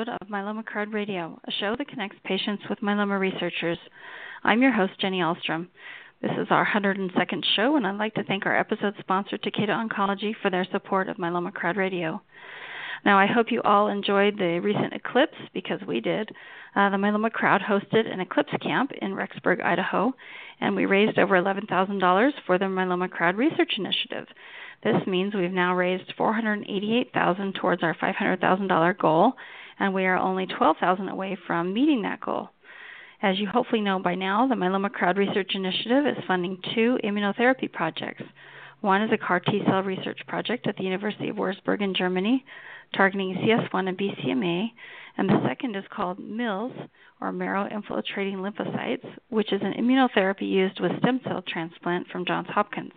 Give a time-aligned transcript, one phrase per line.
[0.00, 3.78] episode of Myeloma Crowd Radio, a show that connects patients with myeloma researchers.
[4.44, 5.68] I'm your host, Jenny Ahlstrom.
[6.22, 10.32] This is our 102nd show, and I'd like to thank our episode sponsor, Takeda Oncology,
[10.40, 12.22] for their support of Myeloma Crowd Radio.
[13.04, 16.30] Now, I hope you all enjoyed the recent eclipse because we did.
[16.74, 20.14] Uh, the Myeloma Crowd hosted an eclipse camp in Rexburg, Idaho,
[20.60, 24.26] and we raised over $11,000 for the Myeloma Crowd Research Initiative.
[24.82, 29.34] This means we've now raised 488,000 towards our $500,000 goal,
[29.80, 32.50] and we are only 12,000 away from meeting that goal.
[33.22, 37.70] As you hopefully know by now, the Myeloma Crowd Research Initiative is funding two immunotherapy
[37.70, 38.22] projects.
[38.82, 42.44] One is a CAR T cell research project at the University of Wurzburg in Germany,
[42.94, 44.70] targeting CS1 and BCMA,
[45.18, 46.72] and the second is called MILS,
[47.20, 52.48] or marrow infiltrating lymphocytes, which is an immunotherapy used with stem cell transplant from Johns
[52.48, 52.92] Hopkins.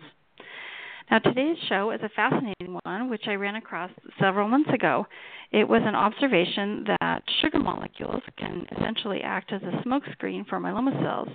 [1.14, 3.88] Now, today's show is a fascinating one, which I ran across
[4.20, 5.06] several months ago.
[5.52, 11.00] It was an observation that sugar molecules can essentially act as a smokescreen for myeloma
[11.00, 11.28] cells.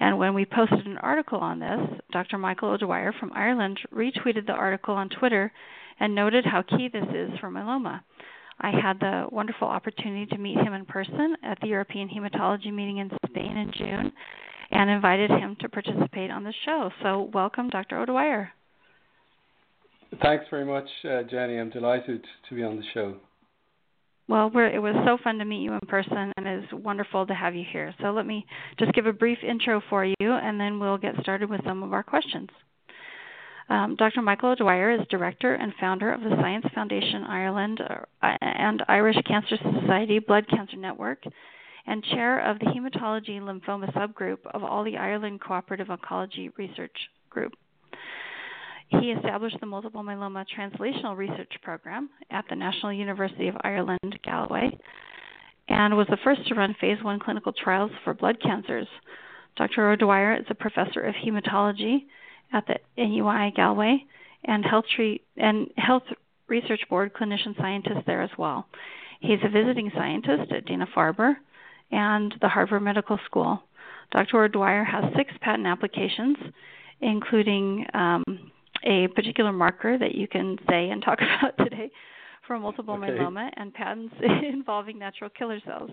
[0.00, 2.38] And when we posted an article on this, Dr.
[2.38, 5.52] Michael O'Dwyer from Ireland retweeted the article on Twitter
[6.00, 8.00] and noted how key this is for myeloma.
[8.58, 12.96] I had the wonderful opportunity to meet him in person at the European Hematology meeting
[12.96, 14.12] in Spain in June
[14.70, 16.90] and invited him to participate on the show.
[17.02, 17.98] So, welcome, Dr.
[17.98, 18.50] O'Dwyer.
[20.22, 21.58] Thanks very much, uh, Jenny.
[21.58, 23.16] I'm delighted to be on the show.
[24.26, 27.54] Well, it was so fun to meet you in person, and it's wonderful to have
[27.54, 27.94] you here.
[28.00, 28.46] So let me
[28.78, 31.92] just give a brief intro for you, and then we'll get started with some of
[31.92, 32.48] our questions.
[33.68, 34.22] Um, Dr.
[34.22, 39.56] Michael O'Dwyer is director and founder of the Science Foundation Ireland uh, and Irish Cancer
[39.80, 41.22] Society Blood Cancer Network,
[41.86, 46.96] and chair of the Hematology Lymphoma Subgroup of All the Ireland Cooperative Oncology Research
[47.28, 47.52] Group.
[49.00, 54.76] He established the Multiple Myeloma Translational Research Program at the National University of Ireland, Galway,
[55.68, 58.86] and was the first to run phase one clinical trials for blood cancers.
[59.56, 59.90] Dr.
[59.90, 62.04] O'Dwyer is a professor of hematology
[62.52, 64.04] at the NUI Galway
[64.44, 66.02] and health, treat, and health
[66.48, 68.66] research board clinician scientist there as well.
[69.20, 71.34] He's a visiting scientist at Dana Farber
[71.90, 73.62] and the Harvard Medical School.
[74.12, 74.44] Dr.
[74.44, 76.36] O'Dwyer has six patent applications,
[77.00, 78.24] including um,
[78.84, 81.90] a particular marker that you can say and talk about today
[82.46, 83.12] for multiple okay.
[83.12, 84.14] myeloma and patents
[84.52, 85.90] involving natural killer cells.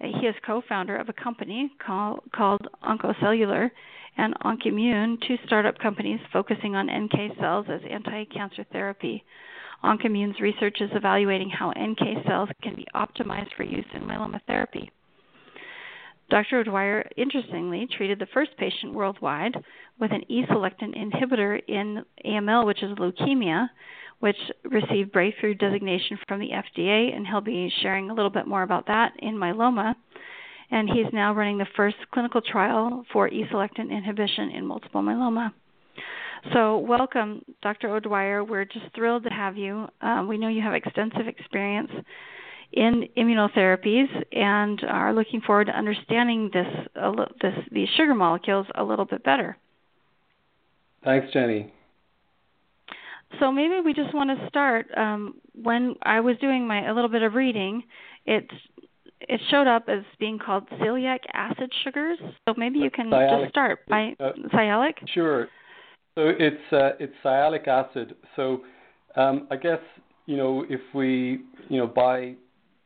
[0.00, 3.70] He is co-founder of a company call, called Oncocellular
[4.16, 9.24] and Onkimmune, two startup companies focusing on NK cells as anti-cancer therapy.
[9.84, 14.90] Onkimmune's research is evaluating how NK cells can be optimized for use in myeloma therapy.
[16.30, 16.58] Dr.
[16.58, 19.56] O'Dwyer, interestingly, treated the first patient worldwide
[19.98, 23.68] with an E selectin inhibitor in AML, which is leukemia,
[24.20, 28.62] which received breakthrough designation from the FDA, and he'll be sharing a little bit more
[28.62, 29.94] about that in myeloma.
[30.70, 35.52] And he's now running the first clinical trial for E selectin inhibition in multiple myeloma.
[36.52, 37.88] So, welcome, Dr.
[37.88, 38.44] O'Dwyer.
[38.44, 39.88] We're just thrilled to have you.
[40.02, 41.90] Um, we know you have extensive experience
[42.72, 46.66] in immunotherapies and are looking forward to understanding this,
[47.40, 49.56] this these sugar molecules a little bit better.
[51.04, 51.72] Thanks, Jenny.
[53.40, 54.86] So maybe we just want to start.
[54.96, 57.82] Um, when I was doing my a little bit of reading,
[58.26, 58.48] it
[59.20, 62.18] it showed up as being called celiac acid sugars.
[62.46, 64.94] So maybe you can sialic, just start by uh, sialic.
[65.12, 65.48] Sure.
[66.14, 68.14] So it's uh, it's sialic acid.
[68.36, 68.62] So
[69.16, 69.80] um, I guess
[70.26, 72.34] you know if we you know buy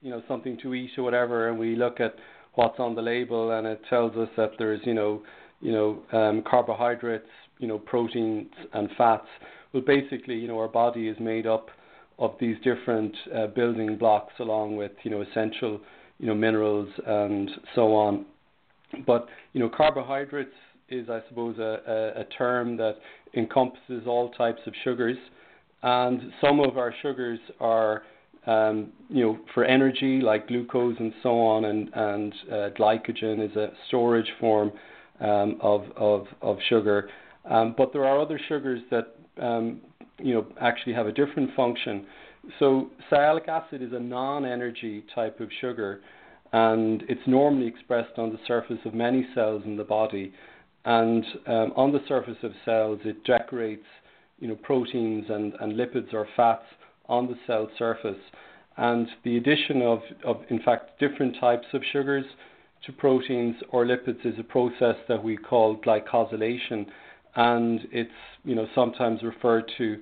[0.02, 2.14] you know something to eat or whatever, and we look at
[2.54, 5.22] what's on the label, and it tells us that there's you know
[5.60, 9.26] you know um, carbohydrates, you know proteins and fats.
[9.72, 11.68] Well, basically, you know our body is made up
[12.18, 15.80] of these different uh, building blocks, along with you know essential
[16.18, 18.26] you know minerals and so on.
[19.06, 20.54] But you know carbohydrates
[20.88, 22.96] is, I suppose, a, a, a term that
[23.34, 25.16] encompasses all types of sugars,
[25.82, 28.02] and some of our sugars are
[28.46, 33.54] um, you know, for energy like glucose and so on, and and uh, glycogen is
[33.56, 34.72] a storage form
[35.20, 37.08] um, of of of sugar.
[37.48, 39.80] Um, but there are other sugars that um,
[40.18, 42.06] you know actually have a different function.
[42.58, 46.00] So sialic acid is a non-energy type of sugar,
[46.52, 50.32] and it's normally expressed on the surface of many cells in the body.
[50.84, 53.86] And um, on the surface of cells, it decorates
[54.40, 56.64] you know proteins and, and lipids or fats
[57.12, 58.22] on the cell surface.
[58.78, 62.24] And the addition of, of, in fact, different types of sugars
[62.86, 66.86] to proteins or lipids is a process that we call glycosylation.
[67.36, 68.10] And it's,
[68.44, 69.98] you know, sometimes referred to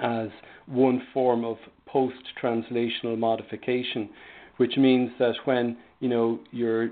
[0.00, 0.28] as
[0.66, 4.10] one form of post-translational modification,
[4.56, 6.90] which means that when you know your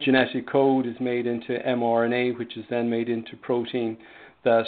[0.00, 3.98] genetic code is made into mRNA, which is then made into protein,
[4.44, 4.64] that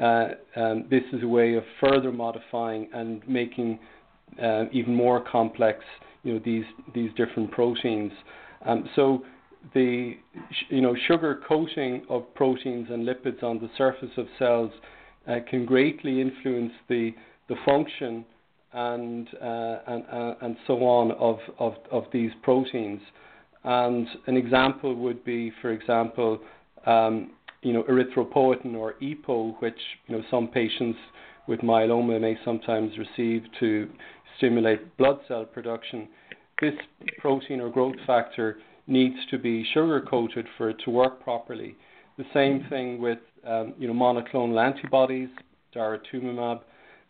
[0.00, 3.78] um, this is a way of further modifying and making
[4.42, 5.84] uh, even more complex,
[6.22, 6.64] you know, these
[6.94, 8.12] these different proteins.
[8.64, 9.24] Um, so
[9.72, 10.16] the
[10.68, 14.70] you know sugar coating of proteins and lipids on the surface of cells
[15.28, 17.14] uh, can greatly influence the
[17.48, 18.24] the function
[18.72, 23.00] and uh, and uh, and so on of, of of these proteins.
[23.62, 26.38] And an example would be, for example,
[26.84, 27.30] um,
[27.64, 30.98] you know, erythropoietin or EPO, which you know some patients
[31.48, 33.88] with myeloma may sometimes receive to
[34.36, 36.08] stimulate blood cell production.
[36.60, 36.74] This
[37.18, 41.74] protein or growth factor needs to be sugar coated for it to work properly.
[42.18, 45.30] The same thing with um, you know monoclonal antibodies,
[45.74, 46.60] daratumumab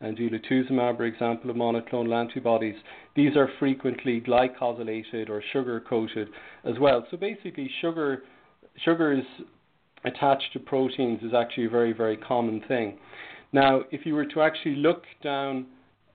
[0.00, 2.76] and elotuzumab are example of monoclonal antibodies.
[3.16, 6.28] These are frequently glycosylated or sugar coated
[6.64, 7.06] as well.
[7.10, 8.22] So basically, sugar
[8.84, 9.24] sugars
[10.04, 12.98] attached to proteins is actually a very very common thing.
[13.52, 15.66] Now, if you were to actually look down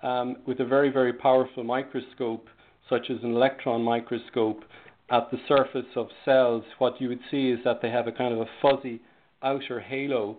[0.04, 2.48] um, with a very very powerful microscope,
[2.90, 4.64] such as an electron microscope,
[5.12, 8.34] at the surface of cells, what you would see is that they have a kind
[8.34, 9.02] of a fuzzy
[9.42, 10.38] outer halo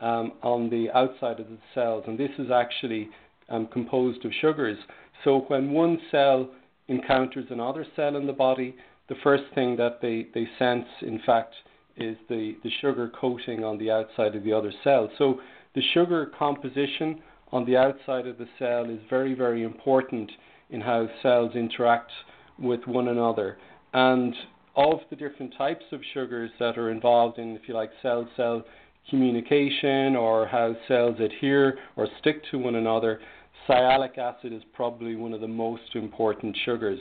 [0.00, 3.08] um, on the outside of the cells, and this is actually
[3.48, 4.78] um, composed of sugars.
[5.24, 6.50] So when one cell
[6.88, 8.74] encounters another cell in the body,
[9.08, 11.54] the first thing that they, they sense, in fact,
[12.00, 15.10] is the, the sugar coating on the outside of the other cell.
[15.18, 15.40] So
[15.74, 17.20] the sugar composition
[17.52, 20.30] on the outside of the cell is very, very important
[20.70, 22.10] in how cells interact
[22.58, 23.58] with one another.
[23.92, 24.34] And
[24.76, 28.62] of the different types of sugars that are involved in, if you like, cell cell
[29.08, 33.20] communication or how cells adhere or stick to one another,
[33.68, 37.00] sialic acid is probably one of the most important sugars.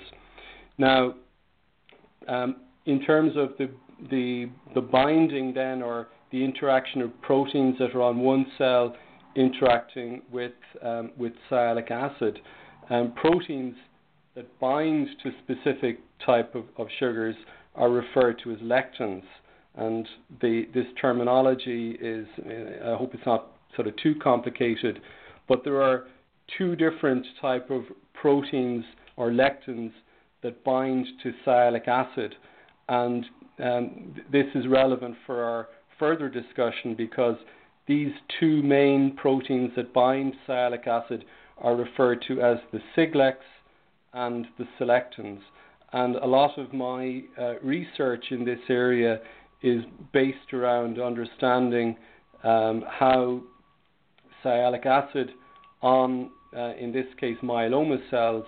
[0.78, 1.14] Now,
[2.28, 3.70] um, in terms of the,
[4.10, 8.96] the, the binding then or the interaction of proteins that are on one cell
[9.36, 10.52] interacting with,
[10.84, 12.40] um, with sialic acid,
[12.90, 13.76] um, proteins
[14.36, 17.36] that bind to specific type of, of sugars
[17.76, 19.24] are referred to as lectins.
[19.76, 20.08] And
[20.42, 25.00] the, this terminology is, I hope it's not sort of too complicated,
[25.48, 26.06] but there are
[26.58, 28.84] two different type of proteins
[29.16, 29.92] or lectins
[30.42, 32.36] that bind to sialic acid.
[32.88, 33.26] And
[33.62, 35.68] um, this is relevant for our
[35.98, 37.36] further discussion because
[37.88, 41.26] these two main proteins that bind sialic acid
[41.58, 43.36] are referred to as the Siglecs
[44.14, 45.40] and the selectins.
[45.92, 49.20] And a lot of my uh, research in this area
[49.62, 49.84] is
[50.14, 51.98] based around understanding
[52.44, 53.42] um, how
[54.44, 55.32] sialic acid
[55.82, 58.46] on, uh, in this case, myeloma cells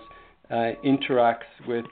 [0.50, 1.84] uh, interacts with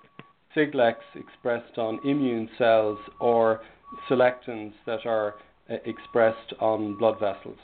[0.54, 3.60] Siglecs expressed on immune cells or
[4.08, 5.34] selectins that are
[5.70, 7.58] uh, expressed on blood vessels.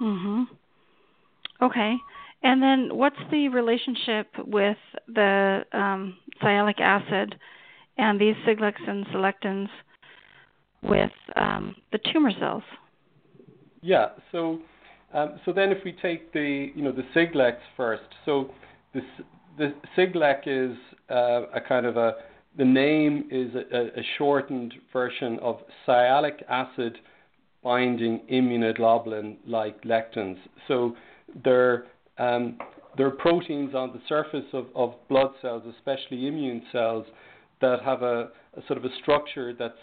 [0.00, 0.48] Mhm.
[1.62, 1.96] Okay.
[2.42, 4.76] And then what's the relationship with
[5.08, 7.34] the um, sialic acid
[7.96, 9.68] and these Siglecs and selectins
[10.82, 12.62] with um, the tumor cells?
[13.80, 14.08] Yeah.
[14.32, 14.60] So,
[15.14, 18.50] um, so then if we take the you know the Siglecs first, so
[18.92, 19.00] the
[19.58, 20.76] the Siglec is
[21.10, 22.14] uh, a kind of a
[22.56, 26.98] the name is a, a shortened version of sialic acid
[27.62, 30.38] binding immunoglobulin like lectins.
[30.68, 30.96] So
[31.44, 31.86] they're
[32.18, 32.58] um,
[32.96, 37.04] there are proteins on the surface of, of blood cells, especially immune cells,
[37.60, 39.74] that have a, a sort of a structure that's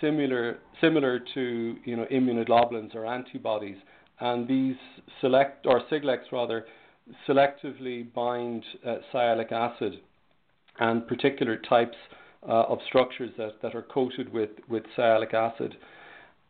[0.00, 3.76] similar similar to you know immunoglobulins or antibodies,
[4.20, 4.76] and these
[5.20, 6.66] select or Siglecs rather
[7.26, 10.00] selectively bind uh, sialic acid
[10.80, 11.96] and particular types
[12.48, 15.74] uh, of structures that, that are coated with, with sialic acid.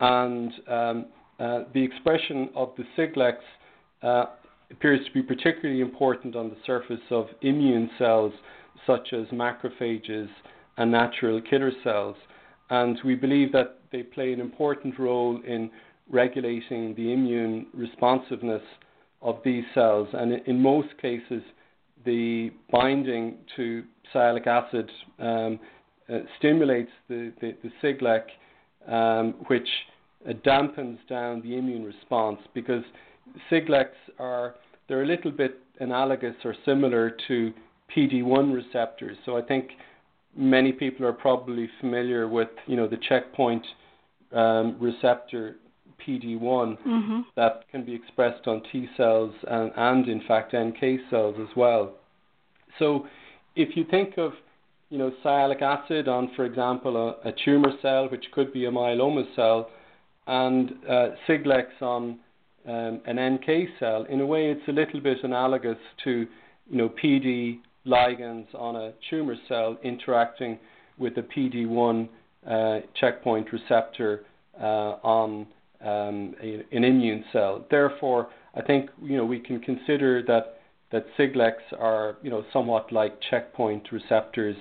[0.00, 1.06] And um,
[1.40, 3.36] uh, the expression of the Siglecs
[4.02, 4.26] uh,
[4.70, 8.32] appears to be particularly important on the surface of immune cells
[8.86, 10.28] such as macrophages
[10.76, 12.16] and natural killer cells.
[12.70, 15.70] And we believe that they play an important role in
[16.10, 18.62] regulating the immune responsiveness
[19.22, 20.08] of these cells.
[20.12, 21.42] And in most cases,
[22.04, 23.84] the binding to
[24.14, 25.58] sialic acid um,
[26.08, 28.25] uh, stimulates the, the, the Siglec,
[28.90, 29.68] um, which
[30.26, 32.82] uh, dampens down the immune response because
[33.50, 34.54] Siglecs are
[34.88, 37.52] they're a little bit analogous or similar to
[37.94, 39.18] PD1 receptors.
[39.26, 39.70] So I think
[40.34, 43.66] many people are probably familiar with you know the checkpoint
[44.32, 45.56] um, receptor
[46.07, 47.21] PD1 mm-hmm.
[47.37, 51.93] that can be expressed on T cells and, and in fact NK cells as well.
[52.78, 53.07] So
[53.57, 54.33] if you think of
[54.90, 58.71] you know, sialic acid on, for example, a, a tumor cell, which could be a
[58.71, 59.71] myeloma cell,
[60.26, 62.19] and uh, Siglecs on
[62.67, 66.26] um, an NK cell, in a way it's a little bit analogous to,
[66.71, 70.59] you know, PD ligands on a tumor cell interacting
[70.99, 72.09] with a PD1
[72.49, 74.25] uh, checkpoint receptor
[74.61, 75.47] uh, on
[75.80, 77.64] um, an immune cell.
[77.70, 80.61] Therefore, I think you know we can consider that
[80.92, 84.56] that Siglecs are you know somewhat like checkpoint receptors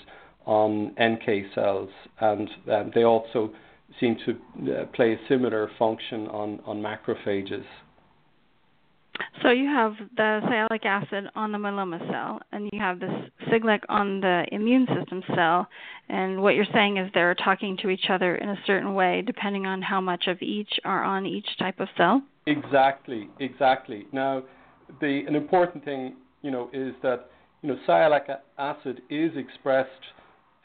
[0.45, 3.51] on NK cells, and um, they also
[3.99, 7.65] seem to uh, play a similar function on, on macrophages.
[9.41, 13.11] So you have the sialic acid on the myeloma cell, and you have this
[13.49, 15.67] Siglec on the immune system cell.
[16.09, 19.65] And what you're saying is they're talking to each other in a certain way, depending
[19.65, 22.21] on how much of each are on each type of cell.
[22.45, 24.07] Exactly, exactly.
[24.11, 24.43] Now,
[25.01, 27.29] the an important thing, you know, is that
[27.61, 29.89] you know sialic acid is expressed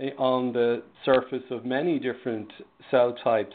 [0.00, 2.50] eh, on the surface of many different
[2.90, 3.54] cell types,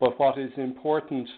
[0.00, 1.28] but what is important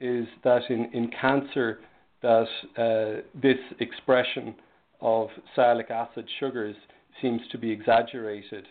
[0.00, 1.80] is that in, in cancer
[2.24, 2.46] that
[2.78, 4.54] uh, this expression
[5.02, 6.74] of sialic acid sugars
[7.20, 8.64] seems to be exaggerated.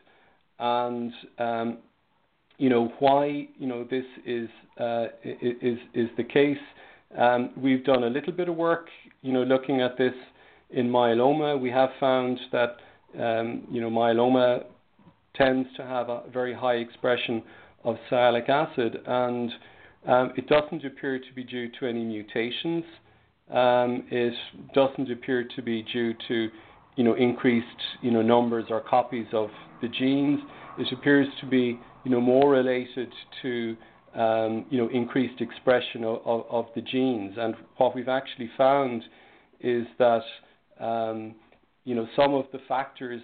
[0.59, 1.77] And um,
[2.57, 6.57] you know why you know this is uh, is is the case.
[7.17, 8.87] Um, we've done a little bit of work,
[9.21, 10.13] you know, looking at this
[10.71, 11.59] in myeloma.
[11.59, 12.77] We have found that
[13.19, 14.63] um, you know myeloma
[15.35, 17.43] tends to have a very high expression
[17.83, 19.51] of sialic acid, and
[20.07, 22.83] um, it doesn't appear to be due to any mutations
[23.51, 24.33] um, it
[24.73, 26.49] doesn't appear to be due to
[26.95, 27.67] you know increased
[28.01, 29.49] you know numbers or copies of
[29.81, 30.39] the genes.
[30.77, 33.77] It appears to be you know more related to
[34.15, 37.35] um, you know increased expression of, of, of, the genes.
[37.37, 39.03] And what we've actually found
[39.59, 40.23] is that
[40.79, 41.35] um,
[41.83, 43.21] you know some of the factors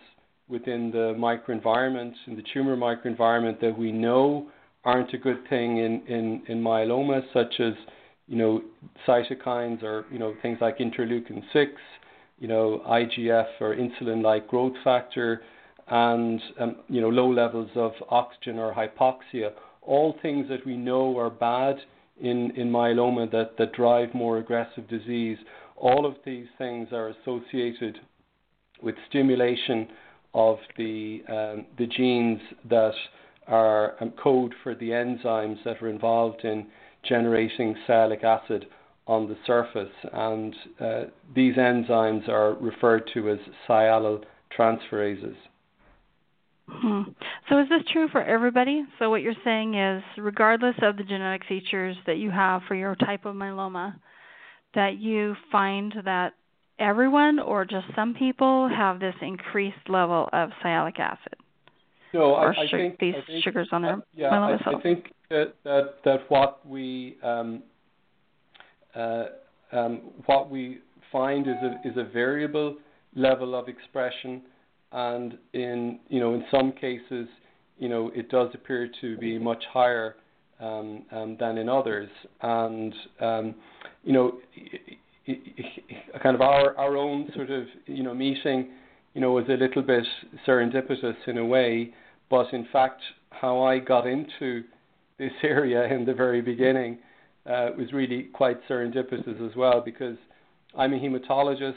[0.48, 4.48] within the microenvironment in the tumor microenvironment that we know
[4.84, 7.74] aren't a good thing in, in, in myeloma, such as
[8.30, 8.62] you know,
[9.08, 11.72] cytokines or, you know, things like interleukin 6,
[12.38, 15.42] you know, IGF or insulin-like growth factor,
[15.88, 19.50] and, um, you know, low levels of oxygen or hypoxia,
[19.82, 21.78] all things that we know are bad
[22.22, 25.40] in, in myeloma that, that drive more aggressive disease.
[25.76, 28.00] All of these things are associated
[28.84, 29.88] with stimulation
[30.36, 32.94] of the, um, the genes that
[33.48, 36.68] are um, code for the enzymes that are involved in
[37.08, 38.66] generating sialic acid
[39.08, 41.02] on the surface, and uh,
[41.36, 44.24] these enzymes are referred to as sialyl
[44.58, 45.36] transferases.
[46.68, 47.02] Hmm.
[47.50, 48.84] So is this true for everybody?
[49.00, 52.96] So what you're saying is, regardless of the genetic features that you have for your
[52.96, 53.96] type of myeloma,
[54.76, 56.34] that you find that
[56.78, 61.39] everyone or just some people have this increased level of sialic acid?
[62.14, 64.54] No, I, I think these I think, sugars on their uh, yeah, I.
[64.54, 67.62] I think that that, that what we um,
[68.96, 69.26] uh,
[69.72, 70.80] um, what we
[71.12, 72.78] find is a is a variable
[73.16, 74.42] level of expression,
[74.92, 77.28] and in you know in some cases
[77.78, 80.16] you know it does appear to be much higher
[80.60, 82.10] um, um, than in others,
[82.42, 83.56] and um,
[84.04, 84.40] you know
[86.24, 88.70] kind of our our own sort of you know meeting
[89.14, 90.06] you know was a little bit
[90.48, 91.94] serendipitous in a way,
[92.30, 93.02] but in fact
[93.32, 94.64] how I got into
[95.18, 97.00] this area in the very beginning
[97.46, 100.18] uh, was really quite serendipitous as well because
[100.78, 101.74] I'm a hematologist.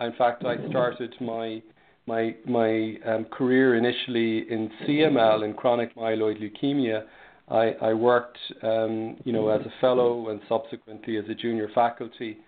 [0.00, 1.62] In fact, I started my
[2.06, 7.04] my my um, career initially in CML in chronic myeloid leukemia.
[7.48, 12.38] I, I worked, um, you know, as a fellow and subsequently as a junior faculty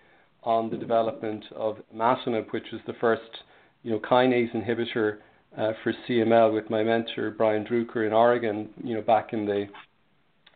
[0.43, 3.43] on the development of imatinib, which was the first,
[3.83, 5.17] you know, kinase inhibitor
[5.57, 9.67] uh, for CML with my mentor Brian Druker in Oregon, you know, back in the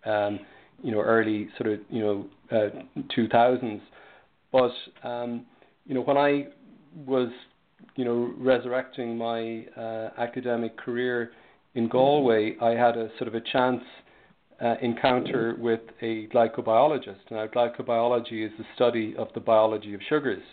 [0.10, 0.40] um,
[0.82, 3.82] you know, early sort of, you know, uh, 2000s.
[4.52, 4.72] But,
[5.08, 5.46] um,
[5.86, 6.48] you know, when I
[7.06, 7.30] was,
[7.96, 11.32] you know, resurrecting my uh, academic career
[11.76, 13.82] in Galway, I had a sort of a chance
[14.62, 17.32] uh, encounter with a glycobiologist.
[17.32, 20.44] Now, glycobiology is the study of the biology of sugars.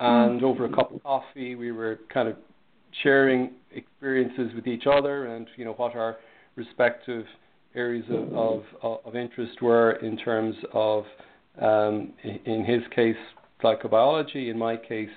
[0.00, 2.36] And over a cup of coffee, we were kind of
[3.02, 6.16] sharing experiences with each other and, you know, what our
[6.56, 7.24] respective
[7.74, 11.04] areas of, of, of interest were in terms of,
[11.60, 12.12] um,
[12.44, 13.16] in his case,
[13.62, 15.10] glycobiology, in my case,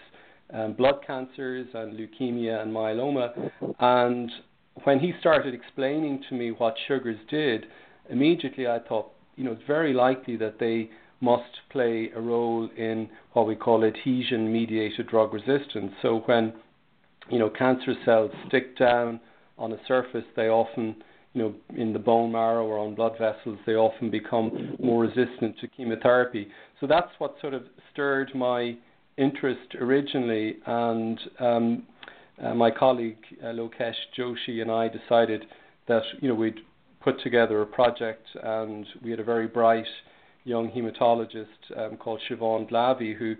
[0.54, 3.52] um, blood cancers and leukemia and myeloma.
[3.80, 4.32] And
[4.84, 7.66] when he started explaining to me what sugars did,
[8.10, 10.90] immediately I thought, you know, it's very likely that they
[11.22, 15.92] must play a role in what we call adhesion mediated drug resistance.
[16.02, 16.54] So when
[17.30, 19.20] you know cancer cells stick down
[19.58, 20.96] on a surface, they often
[21.34, 25.58] you know in the bone marrow or on blood vessels, they often become more resistant
[25.60, 26.48] to chemotherapy.
[26.80, 28.78] So that's what sort of stirred my
[29.18, 31.84] interest originally, and um,
[32.42, 35.46] uh, my colleague uh, Lokesh Joshi and I decided
[35.88, 36.60] that you know we'd
[37.02, 39.86] put together a project, and we had a very bright
[40.44, 41.46] young hematologist
[41.78, 43.36] um, called Siobhan Glavey, who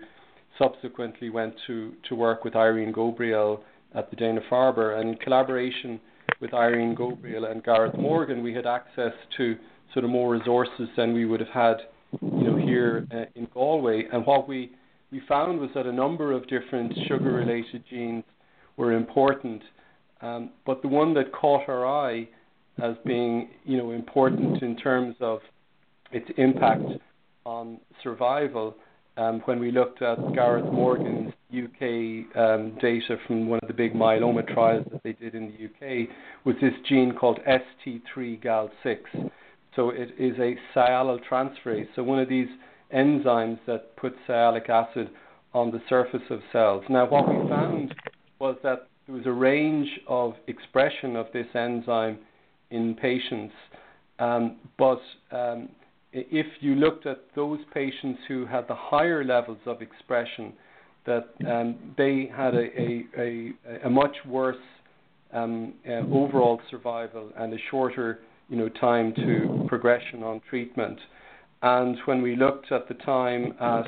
[0.58, 3.60] subsequently went to, to work with Irene Ghobrial
[3.94, 5.00] at the Dana Farber.
[5.00, 6.00] And in collaboration
[6.40, 9.56] with Irene Ghobrial and Gareth Morgan, we had access to
[9.92, 11.76] sort of more resources than we would have had,
[12.20, 14.04] you know, here uh, in Galway.
[14.12, 14.72] And what we
[15.10, 18.22] we found was that a number of different sugar-related genes
[18.76, 19.60] were important,
[20.22, 22.28] um, but the one that caught our eye
[22.80, 25.40] as being, you know, important in terms of
[26.12, 26.84] its impact
[27.44, 28.76] on survival.
[29.16, 33.92] Um, when we looked at Gareth Morgan's UK um, data from one of the big
[33.92, 36.08] myeloma trials that they did in the UK,
[36.44, 39.30] was this gene called ST3-GAL6.
[39.76, 41.88] So it is a sialyltransferase.
[41.96, 42.48] So one of these
[42.94, 45.10] enzymes that put sialic acid
[45.52, 46.84] on the surface of cells.
[46.88, 47.94] Now, what we found
[48.38, 52.18] was that there was a range of expression of this enzyme
[52.70, 53.54] in patients,
[54.18, 55.00] um, but
[55.32, 55.68] um,
[56.12, 60.52] if you looked at those patients who had the higher levels of expression,
[61.06, 63.52] that um, they had a, a, a,
[63.84, 64.56] a much worse
[65.32, 70.98] um, uh, overall survival and a shorter you know, time to progression on treatment.
[71.62, 73.86] And when we looked at the time at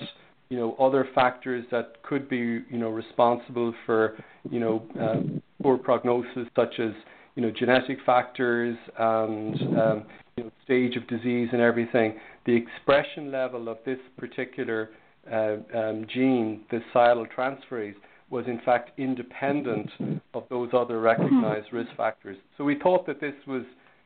[0.48, 4.16] you know other factors that could be you know responsible for
[4.50, 5.20] you know uh,
[5.62, 6.92] poor prognosis, such as
[7.34, 10.04] you know genetic factors and um,
[10.36, 14.90] you know, stage of disease and everything, the expression level of this particular
[15.30, 17.94] uh, um, gene, the sialyltransferase,
[18.30, 19.90] was in fact independent
[20.32, 22.36] of those other recognized risk factors.
[22.56, 23.62] So we thought that this was,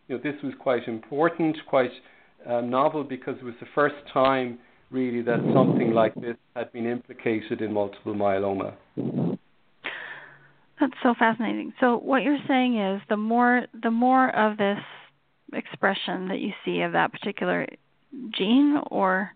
[0.09, 1.93] you know, this was quite important, quite
[2.49, 4.59] uh, novel because it was the first time
[4.91, 8.75] really that something like this had been implicated in multiple myeloma.
[10.81, 11.73] That's so fascinating.
[11.81, 14.79] So what you're saying is the more the more of this
[15.53, 17.67] expression that you see of that particular
[18.37, 19.31] gene, or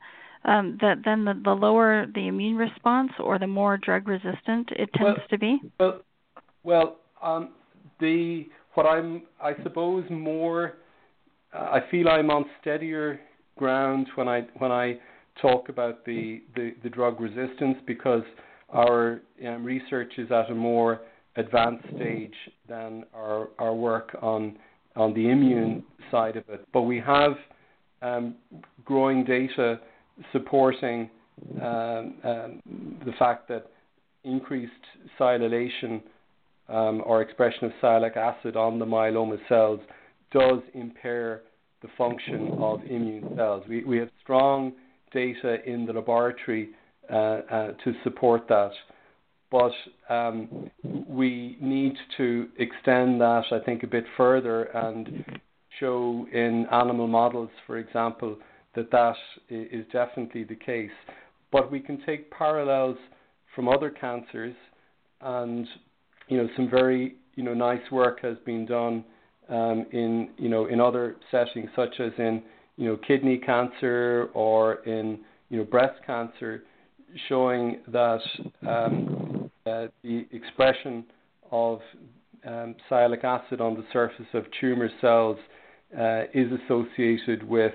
[0.45, 4.91] um, that then the, the lower the immune response, or the more drug resistant it
[4.95, 5.61] tends well, to be.
[5.79, 6.01] Well,
[6.63, 7.51] well, um,
[8.01, 10.75] the what I'm I suppose more
[11.53, 13.21] uh, I feel I'm on steadier
[13.57, 14.99] ground when I when I
[15.41, 18.23] talk about the, the, the drug resistance because
[18.69, 21.01] our um, research is at a more
[21.37, 22.35] advanced stage
[22.69, 24.57] than our, our work on
[24.97, 26.67] on the immune side of it.
[26.73, 27.33] But we have
[28.03, 28.35] um,
[28.85, 29.81] growing data
[30.33, 31.11] supporting
[31.63, 32.61] um, um,
[33.05, 33.67] the fact that
[34.25, 34.73] increased
[35.19, 36.03] sialylation
[36.69, 39.81] um, or expression of sialic acid on the myeloma cells
[40.33, 41.43] does impair
[41.83, 43.65] the function of immune cells.
[43.69, 44.73] We, we have strong
[45.13, 46.71] data in the laboratory
[47.11, 48.71] uh, uh, to support that
[49.51, 49.73] but
[50.09, 55.25] um, we need to extend that, I think, a bit further and
[55.79, 58.37] show in animal models, for example,
[58.75, 59.17] that that
[59.49, 60.91] is definitely the case.
[61.51, 62.97] But we can take parallels
[63.55, 64.55] from other cancers,
[65.21, 65.67] and
[66.29, 69.05] you know, some very you know nice work has been done
[69.49, 72.43] um, in you know in other settings, such as in
[72.77, 76.63] you know kidney cancer or in you know breast cancer,
[77.29, 78.21] showing that
[78.67, 79.20] um,
[79.71, 81.05] uh, the expression
[81.51, 81.81] of
[82.47, 85.39] um, sialic acid on the surface of tumor cells
[85.99, 87.73] uh, is associated with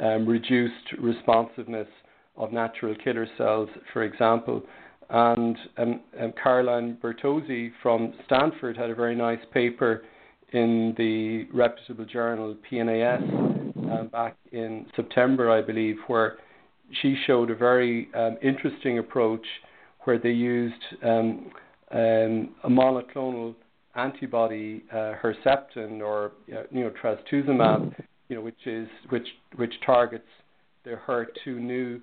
[0.00, 1.88] um, reduced responsiveness
[2.36, 4.62] of natural killer cells, for example.
[5.10, 10.02] And um, um, Carolyn Bertozzi from Stanford had a very nice paper
[10.52, 16.38] in the reputable journal PNAS uh, back in September, I believe, where
[17.00, 19.44] she showed a very um, interesting approach
[20.04, 21.50] where they used um,
[21.90, 23.54] um, a monoclonal
[23.94, 27.94] antibody, uh, Herceptin or uh, you know trastuzumab,
[28.28, 30.28] you know which is which which targets
[30.84, 32.00] the HER2 neu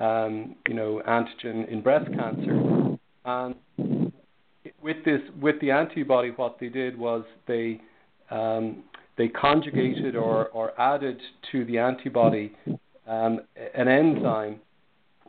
[0.00, 4.12] um, you know antigen in breast cancer, and
[4.82, 7.80] with this with the antibody, what they did was they
[8.30, 8.84] um,
[9.18, 12.52] they conjugated or, or added to the antibody
[13.06, 13.40] um,
[13.74, 14.60] an enzyme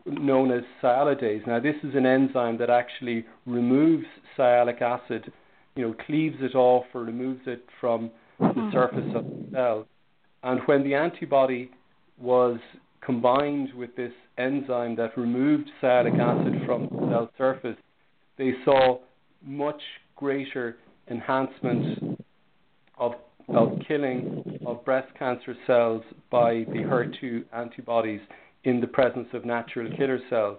[0.05, 1.45] known as sialidase.
[1.47, 4.05] Now, this is an enzyme that actually removes
[4.37, 5.31] sialic acid,
[5.75, 8.71] you know, cleaves it off or removes it from the mm-hmm.
[8.71, 9.87] surface of the cell.
[10.43, 11.71] And when the antibody
[12.19, 12.59] was
[13.01, 17.77] combined with this enzyme that removed sialic acid from the cell surface,
[18.37, 18.99] they saw
[19.45, 19.81] much
[20.15, 20.77] greater
[21.09, 22.19] enhancement
[22.97, 23.13] of,
[23.49, 28.21] of killing of breast cancer cells by the HER2 antibodies
[28.63, 30.57] in the presence of natural killer cells.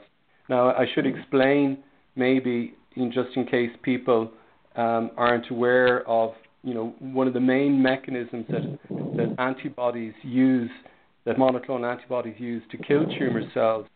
[0.48, 1.78] Now, I should explain
[2.16, 4.30] maybe in just in case people
[4.76, 8.78] um, aren't aware of, you know, one of the main mechanisms that,
[9.16, 10.70] that antibodies use,
[11.24, 13.86] that monoclonal antibodies use to kill tumor cells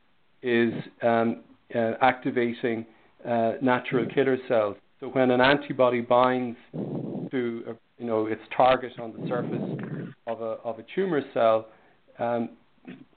[0.42, 1.42] is um,
[1.74, 2.86] uh, activating
[3.26, 4.76] uh, natural killer cells.
[5.00, 10.56] So when an antibody binds to you know its target on the surface of a
[10.64, 11.68] of a tumor cell,
[12.18, 12.50] um,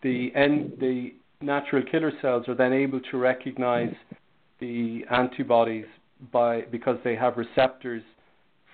[0.03, 3.93] the end, the natural killer cells are then able to recognize
[4.59, 5.85] the antibodies
[6.31, 8.03] by because they have receptors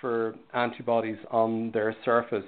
[0.02, 2.46] for antibodies on their surface,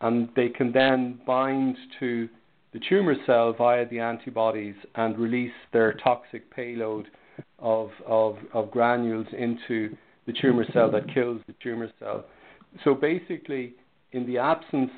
[0.00, 2.28] and they can then bind to
[2.72, 7.08] the tumor cell via the antibodies and release their toxic payload
[7.58, 12.24] of, of, of granules into the tumor cell that kills the tumor cell.
[12.84, 13.74] So basically,
[14.12, 14.92] in the absence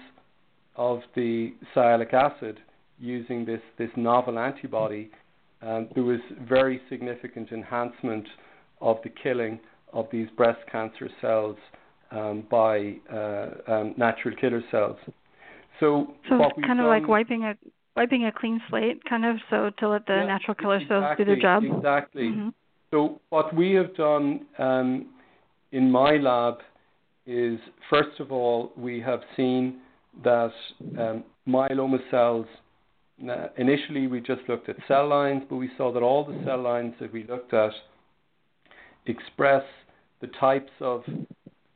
[0.76, 2.60] of the sialic acid,
[3.02, 5.10] using this, this novel antibody,
[5.60, 8.26] um, there was very significant enhancement
[8.80, 9.60] of the killing
[9.92, 11.56] of these breast cancer cells
[12.10, 14.96] um, by uh, um, natural killer cells.
[15.80, 17.54] So, so it's kind of like wiping a
[17.96, 21.16] wiping a clean slate, kind of, so to let the yeah, natural killer exactly, cells
[21.18, 21.62] do their job.
[21.64, 22.22] Exactly.
[22.22, 22.48] Mm-hmm.
[22.90, 25.06] So what we have done um,
[25.72, 26.58] in my lab
[27.26, 27.58] is,
[27.90, 29.80] first of all, we have seen
[30.24, 30.52] that
[30.98, 32.46] um, myeloma cells.
[33.28, 36.60] Uh, initially, we just looked at cell lines, but we saw that all the cell
[36.60, 37.72] lines that we looked at
[39.06, 39.64] express
[40.20, 41.02] the types of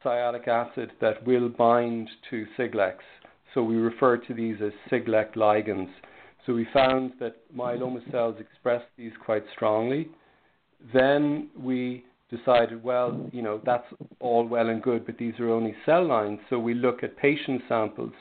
[0.04, 2.96] sialic acid that will bind to Siglecs.
[3.54, 5.90] So we refer to these as Siglec ligands.
[6.44, 10.08] So we found that myeloma cells express these quite strongly.
[10.92, 13.86] Then we decided, well, you know, that's
[14.20, 16.38] all well and good, but these are only cell lines.
[16.50, 18.12] So we look at patient samples,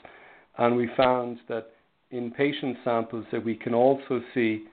[0.58, 1.68] and we found that
[2.16, 4.66] in patient samples that we can also see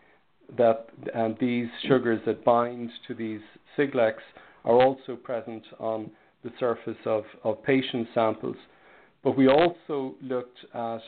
[0.56, 3.40] that um, these sugars that bind to these
[3.76, 4.26] Siglecs
[4.64, 6.10] are also present on
[6.44, 8.56] the surface of, of patient samples.
[9.24, 11.00] But we also looked at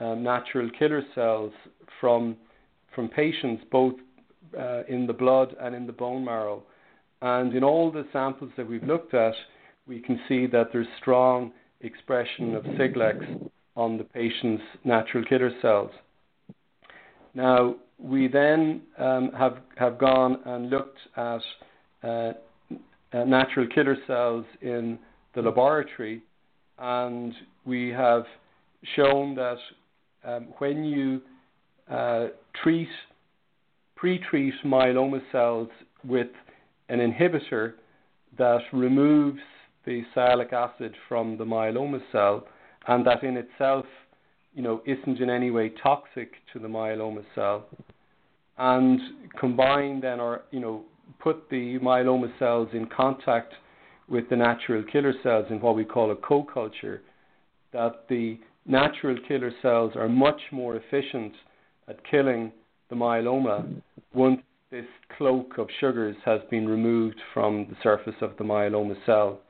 [0.00, 1.52] um, natural killer cells
[2.00, 2.36] from
[2.94, 3.94] from patients, both
[4.56, 6.62] uh, in the blood and in the bone marrow.
[7.22, 9.34] And in all the samples that we've looked at,
[9.88, 15.90] we can see that there's strong expression of Siglecs on the patient's natural killer cells.
[17.34, 21.40] Now, we then um, have, have gone and looked at
[22.02, 22.08] uh,
[23.12, 24.98] uh, natural killer cells in
[25.34, 26.22] the laboratory,
[26.78, 27.32] and
[27.64, 28.24] we have
[28.96, 29.58] shown that
[30.24, 31.20] um, when you
[31.90, 32.28] uh,
[32.62, 32.88] treat
[33.96, 35.68] pre-treat myeloma cells
[36.06, 36.28] with
[36.88, 37.74] an inhibitor
[38.36, 39.38] that removes
[39.86, 42.46] the sialic acid from the myeloma cell,
[42.88, 43.86] and that in itself,
[44.54, 47.66] you know, isn't in any way toxic to the myeloma cell,
[48.58, 49.00] and
[49.38, 50.82] combine then or you know
[51.20, 53.52] put the myeloma cells in contact
[54.08, 57.02] with the natural killer cells in what we call a co-culture,
[57.72, 61.32] that the natural killer cells are much more efficient
[61.88, 62.52] at killing
[62.90, 63.66] the myeloma
[64.12, 64.84] once this
[65.16, 69.40] cloak of sugars has been removed from the surface of the myeloma cell.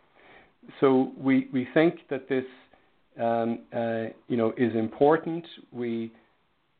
[0.80, 2.44] So we, we think that this
[3.16, 5.46] is important.
[5.72, 6.12] We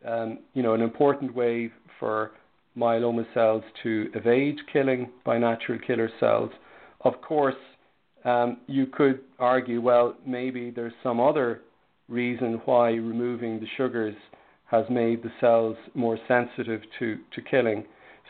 [0.07, 2.33] um, you know an important way for
[2.77, 6.51] myeloma cells to evade killing by natural killer cells.
[7.03, 7.55] Of course,
[8.25, 11.61] um, you could argue, well, maybe there's some other
[12.09, 14.17] reason why removing the sugars
[14.67, 17.85] has made the cells more sensitive to, to killing.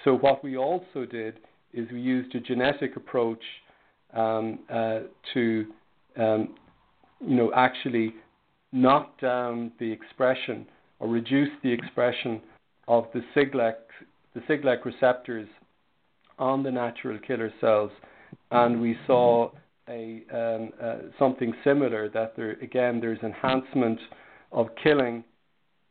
[0.05, 1.39] So what we also did
[1.73, 3.43] is we used a genetic approach
[4.13, 5.01] um, uh,
[5.33, 5.67] to,
[6.17, 6.55] um,
[7.27, 8.15] you know, actually
[8.73, 10.67] knock down the expression
[10.99, 12.41] or reduce the expression
[12.89, 13.75] of the Siglec
[14.35, 15.49] the Siglec receptors
[16.39, 17.93] on the natural killer cells,
[18.51, 19.51] and we saw
[19.89, 24.01] a um, uh, something similar that there again there's enhancement
[24.51, 25.23] of killing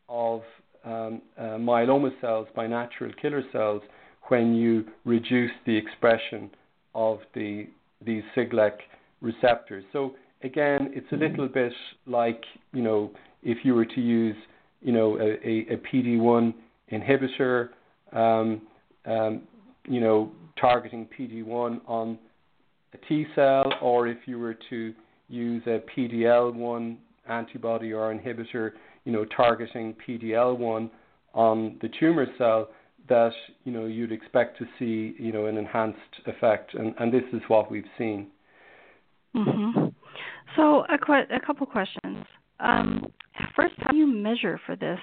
[0.09, 0.41] of
[0.83, 3.81] um, uh, myeloma cells by natural killer cells
[4.27, 6.49] when you reduce the expression
[6.93, 7.67] of the
[8.05, 8.73] these Siglec
[9.21, 9.83] receptors.
[9.93, 11.73] So again, it's a little bit
[12.05, 14.35] like you know if you were to use
[14.81, 16.53] you know a, a, a PD1
[16.91, 17.69] inhibitor
[18.13, 18.61] um,
[19.05, 19.41] um,
[19.87, 22.17] you know, targeting PD-1 on
[22.93, 24.93] a T cell, or if you were to
[25.27, 28.71] use a PD-L1 antibody or inhibitor,
[29.05, 30.89] you know, targeting PD-L1
[31.33, 32.69] on the tumor cell,
[33.09, 33.33] that
[33.65, 37.41] you know you'd expect to see you know an enhanced effect, and, and this is
[37.49, 38.27] what we've seen.
[39.35, 39.87] Mm-hmm.
[40.55, 42.25] So a, que- a couple questions.
[42.59, 43.11] Um,
[43.55, 44.99] first, how do you measure for this?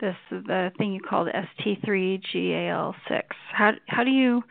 [0.00, 3.22] This the thing you called ST3GAL6.
[3.52, 4.44] How how do you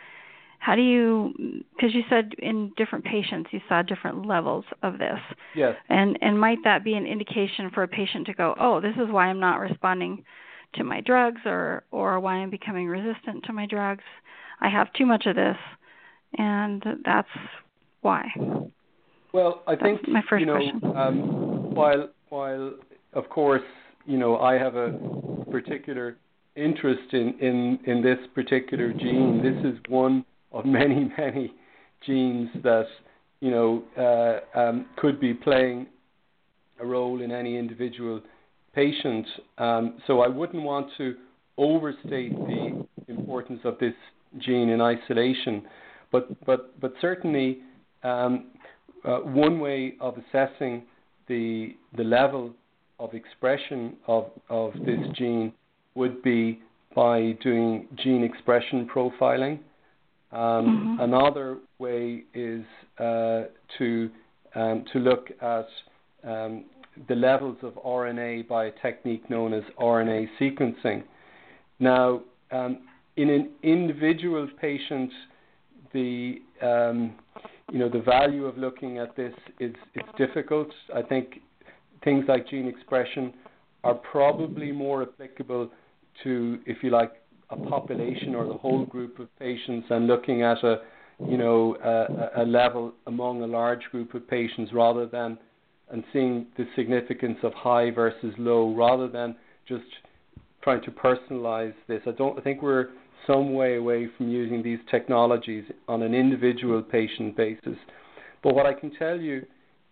[0.60, 1.34] how do you
[1.76, 5.20] because you said in different patients you saw different levels of this.
[5.56, 5.76] Yes.
[5.88, 9.10] And and might that be an indication for a patient to go, oh, this is
[9.10, 10.26] why I'm not responding
[10.76, 14.04] to my drugs or or why I'm becoming resistant to my drugs.
[14.60, 15.58] I have too much of this,
[16.38, 17.30] and that's
[18.02, 18.26] why.
[19.34, 20.82] Well, I think my first you know, question.
[20.96, 22.74] Um, while while
[23.14, 23.62] of course
[24.06, 24.98] you know I have a
[25.52, 26.18] particular
[26.56, 29.42] interest in in in this particular gene.
[29.44, 31.54] This is one of many many
[32.06, 32.88] genes that
[33.40, 35.88] you know uh, um, could be playing
[36.80, 38.22] a role in any individual
[38.74, 39.26] patient.
[39.58, 41.16] Um, so I wouldn't want to
[41.58, 43.96] overstate the importance of this
[44.40, 45.64] gene in isolation,
[46.12, 47.60] but but but certainly
[48.04, 48.52] um,
[49.08, 50.84] uh, one way of assessing
[51.28, 52.54] the the level
[53.00, 55.52] of expression of of this gene
[55.96, 56.60] would be
[56.96, 59.60] by doing gene expression profiling.
[60.32, 61.04] Um, Mhm.
[61.04, 62.66] Another way is
[63.00, 63.44] uh,
[63.78, 64.10] to
[64.56, 65.70] um, to look at
[66.24, 66.66] um,
[67.08, 71.04] the levels of RNA by a technique known as RNA sequencing.
[71.80, 72.80] Now, um,
[73.16, 75.12] in an individual patient,
[75.94, 77.14] the um,
[77.72, 80.70] you know the value of looking at this is it's difficult.
[80.96, 81.42] I think
[82.04, 83.34] things like gene expression
[83.84, 85.70] are probably more applicable
[86.24, 87.14] to, if you like,
[87.50, 90.82] a population or the whole group of patients, and looking at a
[91.28, 95.38] you know a, a level among a large group of patients rather than
[95.90, 99.36] and seeing the significance of high versus low rather than
[99.68, 99.86] just
[100.62, 102.02] trying to personalize this.
[102.06, 102.90] I don't I think we're
[103.26, 107.78] some way away from using these technologies on an individual patient basis.
[108.44, 109.46] But what I can tell you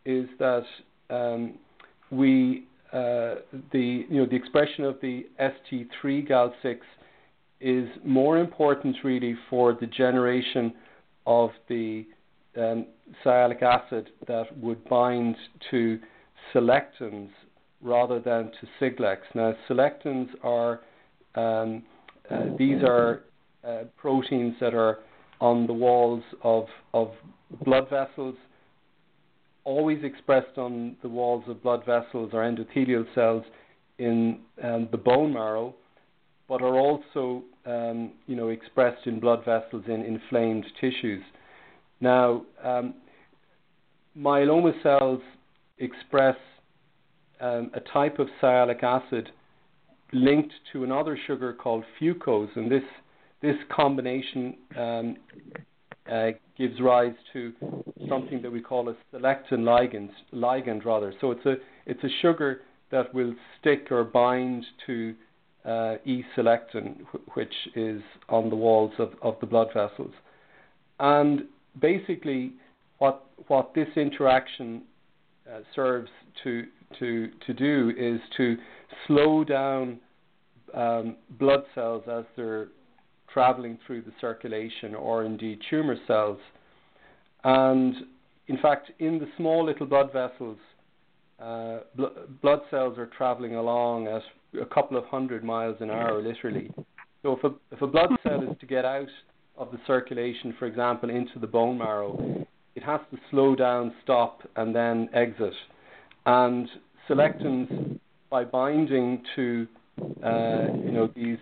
[0.06, 0.64] is that
[1.10, 1.56] um,
[2.12, 3.36] we uh,
[3.72, 6.78] the you know the expression of the ST3 GAL6
[7.60, 10.74] is more important really for the generation
[11.26, 12.06] of the
[12.58, 12.86] um,
[13.26, 15.36] sialic acid that would bind
[15.72, 16.00] to
[16.54, 17.30] selectins
[17.82, 19.24] rather than to Siglecs.
[19.34, 20.82] Now, selectins are
[21.36, 21.84] um,
[22.30, 23.24] uh, these are
[23.64, 25.00] uh, proteins that are
[25.42, 27.12] on the walls of of
[27.64, 28.36] blood vessels,
[29.64, 33.44] always expressed on the walls of blood vessels or endothelial cells
[33.98, 35.74] in um, the bone marrow,
[36.48, 41.24] but are also um, you know expressed in blood vessels in inflamed tissues.
[42.02, 42.96] Now, um,
[44.18, 45.22] myeloma cells
[45.80, 46.38] express
[47.42, 49.32] um, a type of sialic acid
[50.14, 52.84] linked to another sugar called fucose, and this
[53.42, 55.18] this combination um,
[56.12, 57.54] uh, gives rise to
[58.10, 61.14] something that we call a selectin ligand, ligand rather.
[61.22, 65.16] So it's a it's a sugar that will stick or bind to
[65.66, 66.98] uh, E-selectin,
[67.34, 70.14] which is on the walls of, of the blood vessels.
[71.00, 71.46] And
[71.82, 72.54] basically,
[73.00, 74.84] what what this interaction
[75.52, 76.10] uh, serves
[76.44, 76.66] to
[77.00, 78.58] to to do is to
[79.08, 80.00] slow down
[80.74, 82.68] um, blood cells as they're
[83.32, 86.40] traveling through the circulation, or indeed tumor cells.
[87.44, 87.96] And
[88.48, 90.58] in fact, in the small little blood vessels,
[91.40, 92.06] uh, bl-
[92.42, 94.22] blood cells are traveling along at
[94.62, 96.72] a couple of hundred miles an hour, literally.
[97.24, 99.10] So if a if a blood cell is to get out
[99.58, 102.46] of the circulation, for example, into the bone marrow,
[102.76, 105.54] it has to slow down, stop, and then exit.
[106.26, 106.70] And
[107.10, 108.00] selectins,
[108.36, 109.66] by binding to
[110.22, 111.38] uh, you know these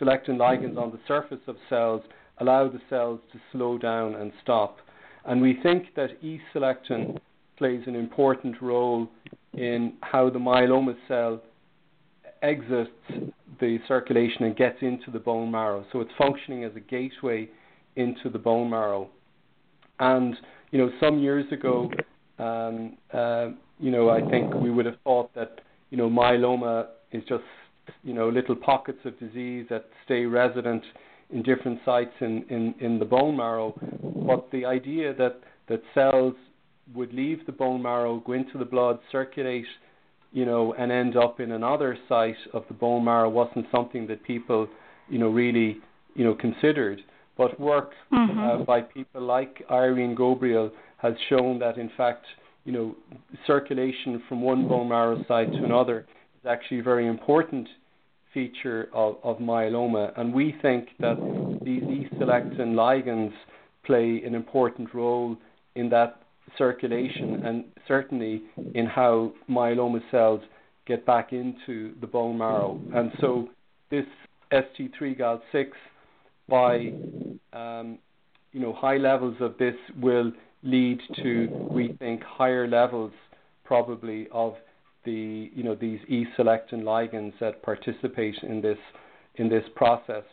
[0.00, 2.00] selectin ligands on the surface of cells,
[2.38, 4.78] allow the cells to slow down and stop.
[5.26, 7.18] And we think that E-selectin
[7.58, 9.10] plays an important role
[9.52, 11.42] in how the myeloma cell
[12.40, 12.90] exits
[13.60, 15.84] the circulation and gets into the bone marrow.
[15.92, 17.46] So it's functioning as a gateway
[17.96, 19.10] into the bone marrow.
[20.00, 20.34] And
[20.70, 21.90] you know, some years ago,
[22.38, 25.60] um, uh, you know, I think we would have thought that
[25.92, 27.44] you know myeloma is just
[28.02, 30.82] you know little pockets of disease that stay resident
[31.30, 33.72] in different sites in, in, in the bone marrow.
[34.26, 35.36] But the idea that
[35.68, 36.34] that cells
[36.94, 39.66] would leave the bone marrow, go into the blood, circulate
[40.32, 44.24] you know, and end up in another site of the bone marrow wasn't something that
[44.24, 44.66] people,
[45.08, 45.78] you know, really,
[46.14, 47.00] you know, considered.
[47.36, 48.38] But work mm-hmm.
[48.38, 52.24] uh, by people like Irene Ghobrial has shown that, in fact,
[52.64, 52.96] you know,
[53.46, 56.06] circulation from one bone marrow site to another
[56.40, 57.68] is actually a very important
[58.32, 60.18] feature of, of myeloma.
[60.18, 61.16] And we think that
[61.64, 63.32] these E-selectin ligands
[63.84, 65.36] play an important role
[65.74, 66.22] in that
[66.56, 68.42] circulation and certainly
[68.74, 70.40] in how myeloma cells
[70.86, 72.80] get back into the bone marrow.
[72.94, 73.48] And so
[73.90, 74.04] this
[74.52, 75.70] ST3-Gal6
[76.48, 76.92] by
[77.52, 77.98] um,
[78.52, 83.12] you know high levels of this will lead to we think higher levels
[83.64, 84.54] probably of
[85.04, 88.78] the you know these E-selectin ligands that participate in this
[89.36, 90.24] in this process.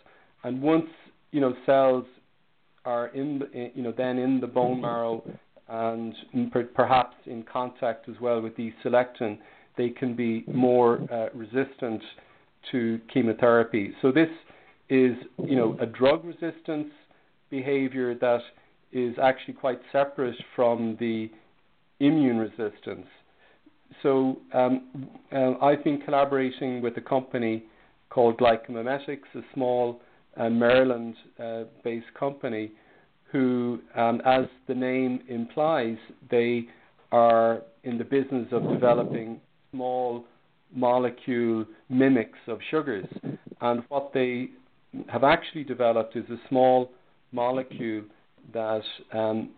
[0.44, 0.88] And once
[1.32, 2.06] you know cells
[2.86, 5.24] are in the, you know then in the bone marrow
[5.68, 6.14] and
[6.74, 9.38] perhaps in contact as well with E-selectin,
[9.78, 12.02] they can be more uh, resistant
[12.72, 13.94] to chemotherapy.
[14.02, 14.30] So this
[14.90, 16.90] is you know a drug resistance
[17.50, 18.42] behavior that
[18.92, 21.30] is actually quite separate from the
[22.00, 23.08] immune resistance.
[24.04, 27.64] So um, uh, I've been collaborating with a company
[28.10, 30.02] called Glycomimetics, a small
[30.38, 32.72] uh, Maryland-based uh, company,
[33.32, 35.98] who, um, as the name implies,
[36.32, 36.68] they
[37.12, 39.40] are in the business of developing
[39.72, 40.26] small
[40.74, 43.08] molecule mimics of sugars.
[43.62, 44.50] And what they
[45.08, 46.92] have actually developed is a small
[47.32, 48.04] molecule
[48.54, 48.84] that
[49.14, 49.50] um,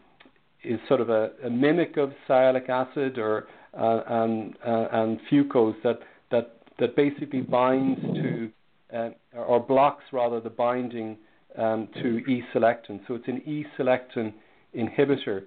[0.64, 5.76] is sort of a, a, mimic of sialic acid or uh, and uh, and fucose
[5.84, 6.00] that
[6.30, 8.52] that that basically binds to
[8.96, 11.18] uh, or blocks rather the binding
[11.58, 13.00] um, to E-selectin.
[13.08, 14.34] So it's an E-selectin
[14.76, 15.44] inhibitor.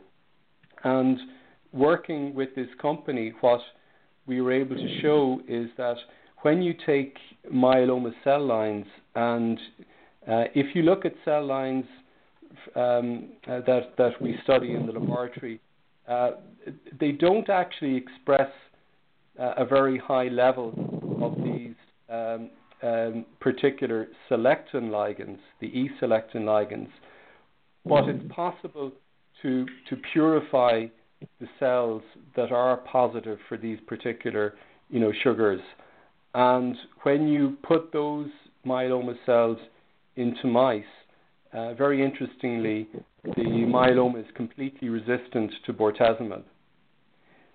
[0.82, 1.18] And
[1.72, 3.60] working with this company, what
[4.26, 5.96] we were able to show is that
[6.42, 7.16] when you take
[7.52, 9.58] myeloma cell lines and
[10.28, 12.02] uh, if you look at cell lines um,
[12.66, 15.60] that that we study in the laboratory,
[16.08, 16.32] uh,
[17.00, 18.50] they don't actually express
[19.38, 20.72] uh, a very high level
[21.22, 21.74] of these
[22.08, 22.50] um,
[22.82, 26.90] um, particular selectin ligands, the E-selectin ligands.
[27.86, 28.92] But it's possible
[29.42, 30.86] to to purify
[31.40, 32.02] the cells
[32.36, 34.54] that are positive for these particular,
[34.90, 35.60] you know, sugars.
[36.34, 38.28] And when you put those
[38.66, 39.58] myeloma cells
[40.16, 40.84] into mice,
[41.54, 42.88] uh, very interestingly,
[43.22, 46.42] the myeloma is completely resistant to bortezomib.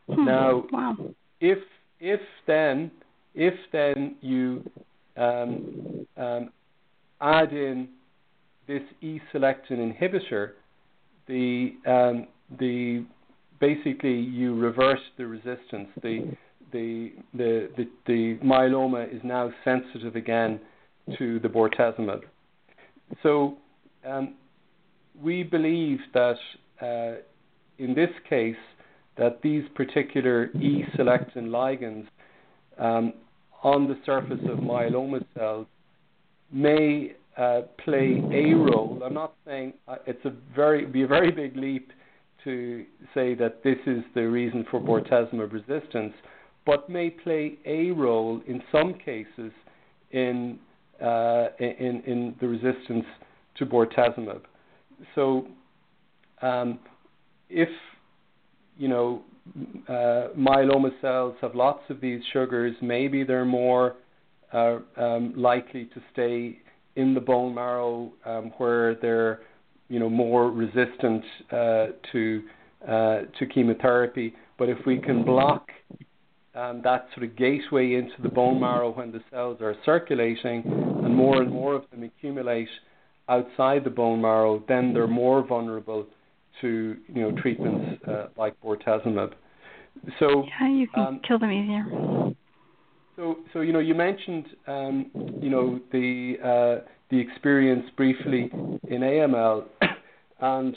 [0.09, 0.25] Hmm.
[0.25, 0.95] Now, wow.
[1.41, 1.59] if
[1.99, 2.91] if then
[3.35, 4.63] if then you
[5.17, 6.49] um, um,
[7.21, 7.89] add in
[8.67, 10.51] this E-selectin inhibitor,
[11.27, 13.05] the um, the
[13.59, 15.89] basically you reverse the resistance.
[16.01, 16.35] The
[16.71, 20.59] the, the the the myeloma is now sensitive again
[21.17, 22.21] to the bortezomib.
[23.23, 23.57] So
[25.21, 26.37] we believe that
[26.81, 27.21] uh,
[27.77, 28.55] in this case
[29.17, 32.07] that these particular E-selectin ligands
[32.77, 33.13] um,
[33.63, 35.67] on the surface of myeloma cells
[36.51, 39.01] may uh, play a role.
[39.05, 41.91] I'm not saying uh, it's a very be a very big leap
[42.45, 46.13] to say that this is the reason for bortezomib resistance,
[46.65, 49.51] but may play a role in some cases
[50.11, 50.59] in
[51.01, 53.05] in, in the resistance
[53.57, 54.41] to bortezomib.
[55.15, 55.47] So,
[56.41, 56.79] um,
[57.49, 57.69] if
[58.77, 59.23] you know
[59.87, 63.95] uh, myeloma cells have lots of these sugars, maybe they're more
[64.53, 66.59] uh, um, likely to stay
[66.95, 69.41] in the bone marrow um, where they're
[69.89, 72.43] you know more resistant uh, to
[72.87, 74.33] uh, to chemotherapy.
[74.57, 75.69] But if we can block
[76.55, 81.15] um, that sort of gateway into the bone marrow when the cells are circulating, and
[81.15, 82.67] more and more of them accumulate
[83.29, 86.05] outside the bone marrow, then they're more vulnerable
[86.61, 89.33] to you know treatments uh, like bortezomib.
[90.19, 91.85] So yeah, you can um, kill them easier.
[93.15, 95.11] So so you know you mentioned um,
[95.41, 98.49] you know the uh, the experience briefly
[98.87, 99.65] in AML,
[100.41, 100.75] and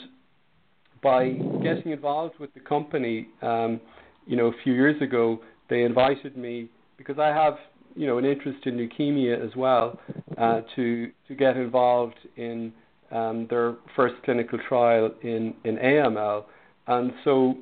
[1.01, 1.31] by
[1.61, 3.81] getting involved with the company, um,
[4.25, 7.55] you know a few years ago, they invited me because I have
[7.95, 9.99] you know an interest in leukemia as well
[10.37, 12.73] uh, to to get involved in
[13.13, 16.45] um, their first clinical trial in, in AML.
[16.87, 17.55] And so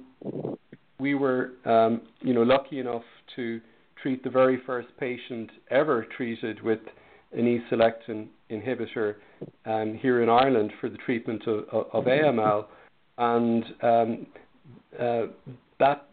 [1.00, 3.04] we were, um, you know, lucky enough
[3.36, 3.60] to
[4.02, 6.80] treat the very first patient ever treated with
[7.34, 9.16] an E-selectin inhibitor
[9.66, 12.66] um, here in Ireland for the treatment of, of AML.
[13.18, 14.28] And um,
[15.00, 15.22] uh,
[15.80, 16.08] that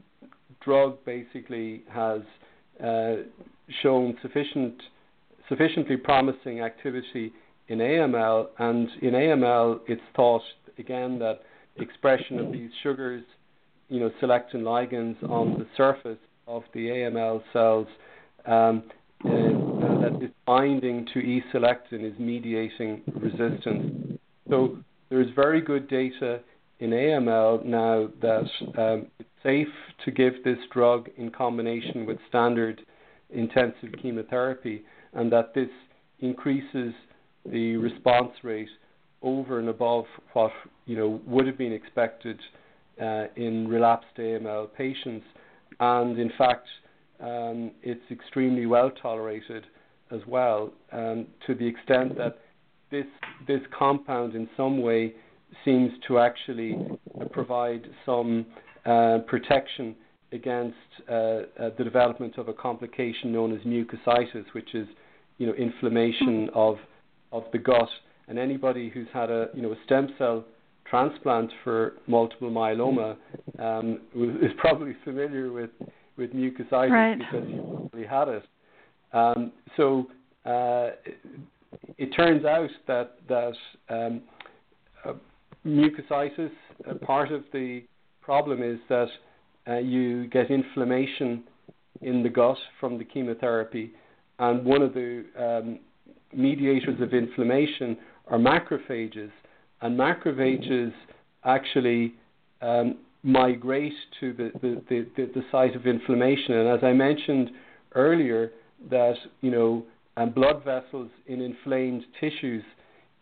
[0.61, 2.21] drug basically has
[2.83, 3.23] uh,
[3.83, 4.75] shown sufficient,
[5.49, 7.33] sufficiently promising activity
[7.69, 10.43] in AML, and in AML, it's thought
[10.79, 11.41] again that
[11.77, 13.23] expression of these sugars
[13.89, 17.87] you know, selectin ligands on the surface of the AML cells
[18.47, 18.83] um,
[19.25, 24.19] uh, that this binding to E-selectin is mediating resistance.
[24.49, 24.79] So
[25.11, 26.41] there's very good data
[26.81, 28.49] in AML now that
[28.79, 29.69] um, it's safe
[30.05, 32.83] to give this drug in combination with standard
[33.31, 35.68] intensive chemotherapy, and that this
[36.20, 36.93] increases
[37.47, 38.68] the response rate
[39.22, 40.53] over and above what
[40.87, 42.39] you know would have been expected
[43.01, 45.26] uh, in relapsed AML patients,
[45.81, 46.66] and in fact,
[47.20, 49.64] um, it's extremely well tolerated
[50.11, 52.39] as well, um, to the extent that
[52.91, 53.07] this
[53.47, 55.14] this compound in some way
[55.64, 56.76] seems to actually
[57.31, 58.47] provide some
[58.87, 59.95] uh, protection
[60.33, 60.76] against
[61.09, 64.87] uh, uh, the development of a complication known as mucositis, which is
[65.39, 66.76] you know inflammation of
[67.33, 67.89] of the gut.
[68.29, 70.45] And anybody who's had a you know a stem cell
[70.89, 73.16] transplant for multiple myeloma
[73.59, 75.70] um, is probably familiar with
[76.16, 77.18] with mucositis right.
[77.18, 78.43] because you probably had it.
[79.12, 80.07] Um, so
[80.45, 80.91] uh,
[81.97, 83.55] it turns out that that
[83.89, 84.22] um,
[85.05, 85.12] uh,
[85.66, 86.51] mucositis,
[86.89, 87.83] uh, part of the
[88.20, 89.09] problem is that
[89.69, 91.45] uh, you get inflammation
[92.01, 93.93] in the gut from the chemotherapy,
[94.39, 95.79] and one of the um,
[96.33, 97.97] mediators of inflammation
[98.29, 99.31] are macrophages,
[99.83, 100.93] and macrophages
[101.45, 102.14] actually
[102.62, 106.55] um, migrate to the, the, the, the, site of inflammation.
[106.55, 107.51] And as I mentioned
[107.95, 108.53] earlier,
[108.91, 109.85] that you know,
[110.16, 112.62] and blood vessels in inflamed tissues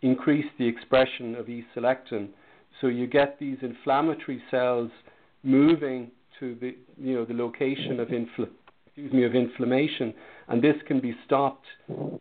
[0.03, 2.29] increase the expression of E-selectin.
[2.81, 4.91] So you get these inflammatory cells
[5.43, 8.49] moving to the you know the location of infl-
[8.87, 10.15] excuse me of inflammation,
[10.49, 11.67] and this can be stopped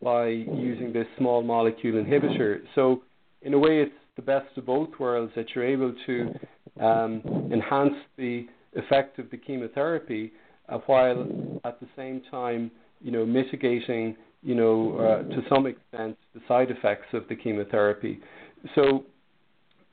[0.01, 2.59] by using this small molecule inhibitor.
[2.76, 3.01] So
[3.41, 6.34] in a way, it's the best of both worlds that you're able to
[6.82, 10.34] um, enhance the effect of the chemotherapy,
[10.68, 11.28] uh, while
[11.63, 16.72] at the same time you know mitigating you know uh, to some extent the side
[16.72, 18.20] effects of the chemotherapy.
[18.74, 19.05] So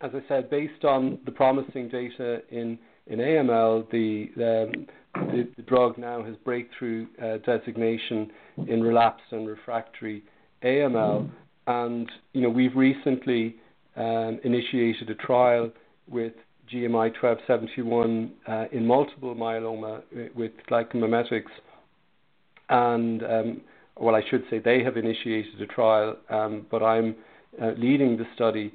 [0.00, 6.36] as I said, based on the promising data in in AML, the, drug now has
[6.44, 8.30] breakthrough uh, designation
[8.68, 10.22] in relapsed and refractory
[10.62, 11.30] AML,
[11.66, 13.57] and you know we've recently
[13.96, 15.70] um, initiated a trial
[16.09, 16.32] with
[16.72, 21.50] GMI 1271 uh, in multiple myeloma uh, with glycomimetics,
[22.68, 23.61] and um,
[23.98, 27.16] well, I should say they have initiated a trial, um, but I'm
[27.76, 28.72] leading the study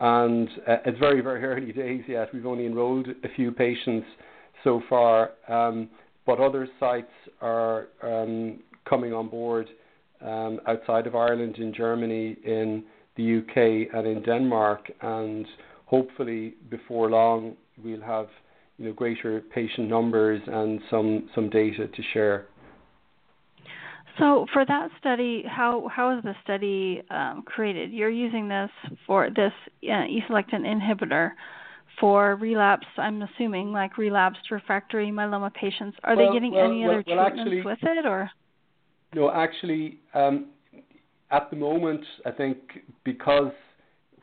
[0.00, 2.32] and uh, it's very, very early days yet.
[2.32, 4.06] We've only enrolled a few patients
[4.64, 5.88] so far, um,
[6.26, 9.68] but other sites are um, coming on board
[10.20, 12.84] um, outside of Ireland, in Germany, in
[13.16, 15.46] the UK, and in Denmark, and
[15.86, 18.28] hopefully before long we'll have
[18.78, 22.46] you know greater patient numbers and some some data to share.
[24.18, 27.92] So for that study, how how is the study um, created?
[27.92, 28.70] You're using this
[29.06, 29.52] for this
[29.84, 31.32] uh, E-selectin inhibitor
[32.00, 32.86] for relapse.
[32.96, 35.96] I'm assuming like relapsed refractory myeloma patients.
[36.04, 38.30] Are well, they getting well, any well, other treatments actually, with it, or?
[39.14, 40.46] No, actually, um,
[41.30, 42.58] at the moment, I think
[43.04, 43.52] because,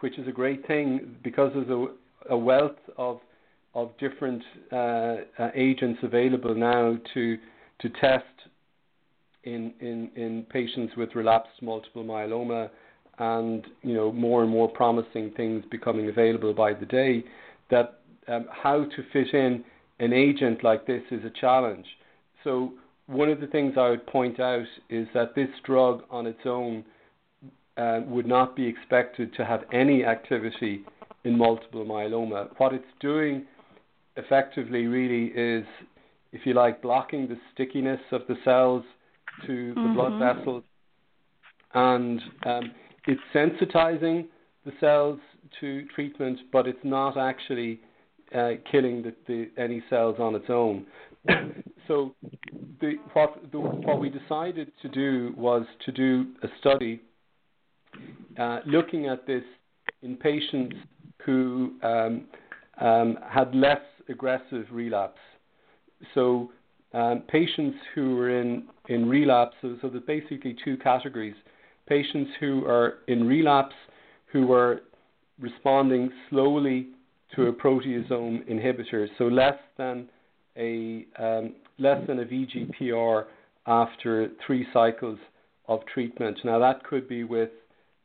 [0.02, 3.20] which is a great thing, because there's a, a wealth of
[3.74, 4.42] of different
[4.72, 7.38] uh, uh, agents available now to
[7.82, 8.24] to test
[9.46, 12.70] in, in, patients with relapsed multiple myeloma
[13.20, 17.24] and you know more and more promising things becoming available by the day
[17.70, 19.64] that um, how to fit in
[20.00, 21.86] an agent like this is a challenge
[22.44, 22.74] so
[23.08, 26.84] one of the things I would point out is that this drug on its own
[27.78, 30.84] uh, would not be expected to have any activity
[31.24, 32.50] in multiple myeloma.
[32.58, 33.46] What it's doing
[34.16, 35.66] effectively really is,
[36.32, 38.84] if you like, blocking the stickiness of the cells
[39.46, 39.94] to the mm-hmm.
[39.94, 40.64] blood vessels,
[41.74, 42.72] and um,
[43.08, 44.26] it's sensitizing
[44.66, 45.20] the cells
[45.60, 47.80] to treatment, but it's not actually
[48.34, 50.86] uh, killing the, the, any cells on its own.
[51.88, 52.14] so,
[52.82, 57.02] the, what, the, what we decided to do was to do a study
[58.40, 59.44] uh, looking at this
[60.02, 60.76] in patients
[61.26, 62.26] who um,
[62.82, 65.20] um, had less aggressive relapse.
[66.14, 66.52] So,
[66.96, 71.36] um, patients who were in, in relapse, so, so there's basically two categories.
[71.88, 73.76] Patients who are in relapse
[74.32, 74.82] who are
[75.40, 76.88] responding slowly
[77.36, 80.10] to a proteasome inhibitor, so less than
[80.58, 83.26] a um, less than a VGPR
[83.68, 85.20] after three cycles
[85.68, 86.38] of treatment.
[86.46, 87.50] Now that could be with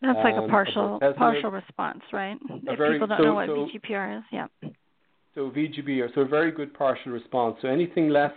[0.02, 2.36] that's um, like a um, partial partial response, right?
[2.50, 4.46] If very, people don't so, know what so, VGPR is, yeah.
[5.36, 7.56] So VGB, or so a very good partial response.
[7.62, 8.32] So anything less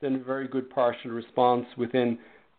[0.00, 2.18] than a very good partial response within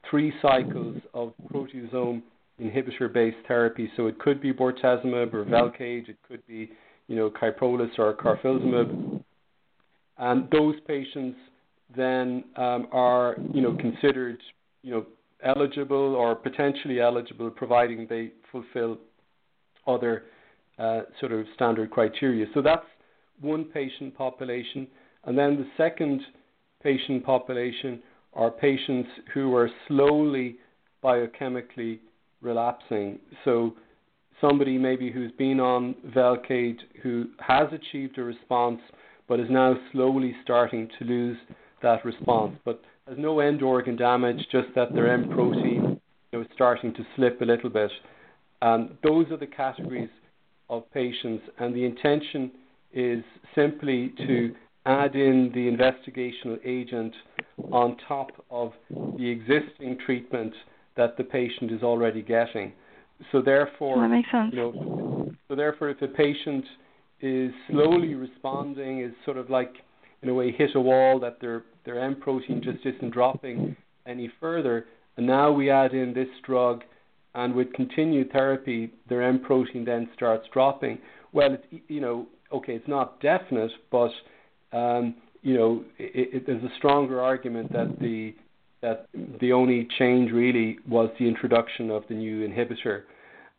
[0.10, 2.22] three cycles of proteasome
[2.62, 3.90] inhibitor-based therapy.
[3.96, 6.72] So it could be bortezomib or Velcade, it could be,
[7.08, 9.24] you know, Kyprolis or carfilzomib.
[10.18, 11.38] And those patients
[11.96, 14.40] then um, are, you know, considered,
[14.82, 15.06] you know,
[15.44, 18.98] eligible or potentially eligible, providing they fulfill
[19.86, 20.24] other
[20.80, 22.48] uh, sort of standard criteria.
[22.54, 22.86] So that's
[23.40, 24.88] one patient population.
[25.26, 26.22] And then the second
[26.88, 28.02] patient population
[28.34, 30.56] are patients who are slowly
[31.04, 32.00] biochemically
[32.42, 33.20] relapsing.
[33.44, 33.74] So
[34.40, 38.80] somebody maybe who's been on Velcade who has achieved a response
[39.28, 41.38] but is now slowly starting to lose
[41.82, 46.00] that response, but has no end organ damage, just that their M protein
[46.32, 47.92] you know, is starting to slip a little bit.
[48.62, 50.10] Um, those are the categories
[50.70, 52.50] of patients, and the intention
[52.94, 54.56] is simply to
[54.88, 57.14] add in the investigational agent
[57.72, 60.54] on top of the existing treatment
[60.96, 62.72] that the patient is already getting.
[63.32, 64.54] So therefore, that makes sense.
[64.54, 66.64] You know, so therefore, if a patient
[67.20, 69.74] is slowly responding, is sort of like
[70.22, 73.76] in a way hit a wall that their their M protein just isn't dropping
[74.06, 74.86] any further,
[75.18, 76.84] and now we add in this drug,
[77.36, 81.00] and with continued therapy, their M protein then starts dropping.
[81.34, 84.12] Well, it's you know okay, it's not definite, but
[84.74, 88.34] um, you know it, it, there's a stronger argument that the
[88.82, 89.08] that
[89.42, 93.04] the only change really was the introduction of the new inhibitor.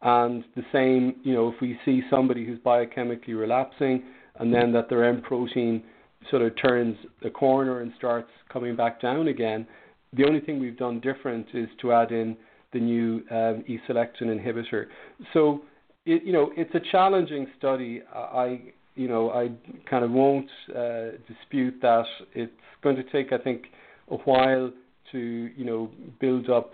[0.02, 4.04] And the same, you know, if we see somebody who's biochemically relapsing
[4.38, 5.82] and then that their M protein
[6.30, 9.66] sort of turns the corner and starts coming back down again,
[10.12, 12.36] the only thing we've done different is to add in
[12.72, 14.86] the new um, E-selectin inhibitor.
[15.32, 15.62] So,
[16.06, 18.02] it, you know, it's a challenging study.
[18.14, 19.50] I, you know, I
[19.88, 22.04] kind of won't uh, dispute that.
[22.34, 23.66] It's going to take, I think,
[24.10, 24.72] a while
[25.12, 25.90] to you know
[26.20, 26.72] build up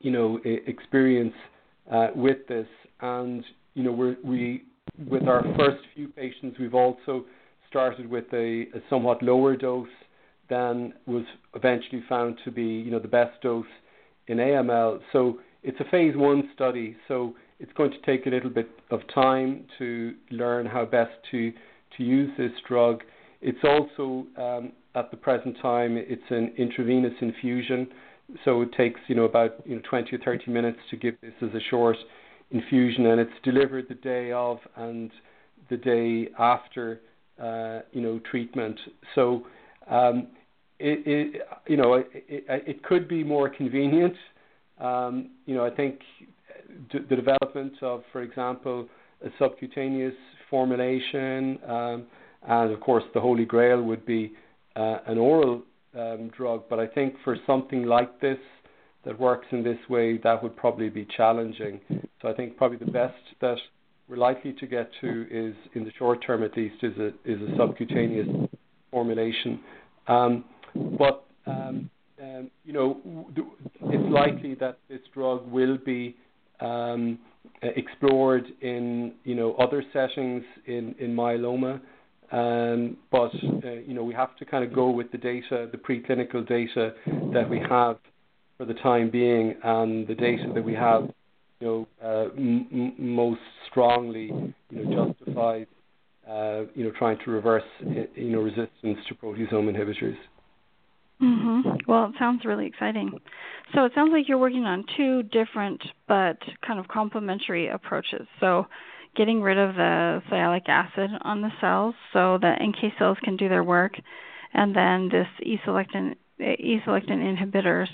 [0.00, 1.34] you know experience
[1.90, 2.66] uh, with this,
[3.00, 4.64] and you know we we
[5.08, 7.24] with our first few patients we've also
[7.68, 9.88] started with a, a somewhat lower dose
[10.50, 11.24] than was
[11.54, 13.64] eventually found to be you know the best dose
[14.28, 15.00] in AML.
[15.12, 19.00] So it's a phase one study, so it's going to take a little bit of
[19.14, 21.52] time to learn how best to
[21.96, 23.02] to use this drug.
[23.40, 27.86] It's also um, at the present time, it's an intravenous infusion,
[28.44, 31.32] so it takes you know about you know 20 or 30 minutes to give this
[31.40, 31.96] as a short
[32.50, 35.12] infusion, and it's delivered the day of and
[35.70, 37.00] the day after
[37.40, 38.78] uh, you know treatment.
[39.14, 39.46] So
[39.88, 40.26] um,
[40.80, 44.14] it, it you know it, it, it could be more convenient.
[44.80, 46.00] Um, you know I think
[46.90, 48.88] d- the development of, for example,
[49.24, 50.14] a subcutaneous
[50.50, 52.06] formulation, um,
[52.48, 54.32] and of course the holy grail would be
[54.76, 55.62] uh, an oral
[55.98, 58.38] um, drug, but I think for something like this
[59.04, 61.80] that works in this way, that would probably be challenging.
[62.20, 63.56] So I think probably the best that
[64.08, 67.40] we're likely to get to is, in the short term at least, is a is
[67.42, 68.28] a subcutaneous
[68.90, 69.60] formulation.
[70.06, 70.44] Um,
[70.98, 71.90] but um,
[72.22, 73.00] um, you know,
[73.80, 76.16] it's likely that this drug will be
[76.62, 77.18] um,
[77.62, 81.80] explored in you know other settings in in myeloma.
[82.30, 83.32] Um, but
[83.64, 86.94] uh, you know we have to kind of go with the data, the preclinical data
[87.34, 87.98] that we have
[88.56, 91.10] for the time being, and the data that we have,
[91.60, 93.40] you know, uh, m- most
[93.70, 94.26] strongly,
[94.70, 95.66] you know, justifies,
[96.28, 97.64] uh, you know, trying to reverse,
[98.14, 100.16] you know, resistance to proteasome inhibitors.
[101.22, 101.70] Mm-hmm.
[101.86, 103.12] Well, it sounds really exciting.
[103.74, 108.26] So it sounds like you're working on two different but kind of complementary approaches.
[108.40, 108.66] So
[109.16, 113.48] getting rid of the sialic acid on the cells so that NK cells can do
[113.48, 113.92] their work,
[114.52, 117.88] and then this E-selectin E-selectin inhibitors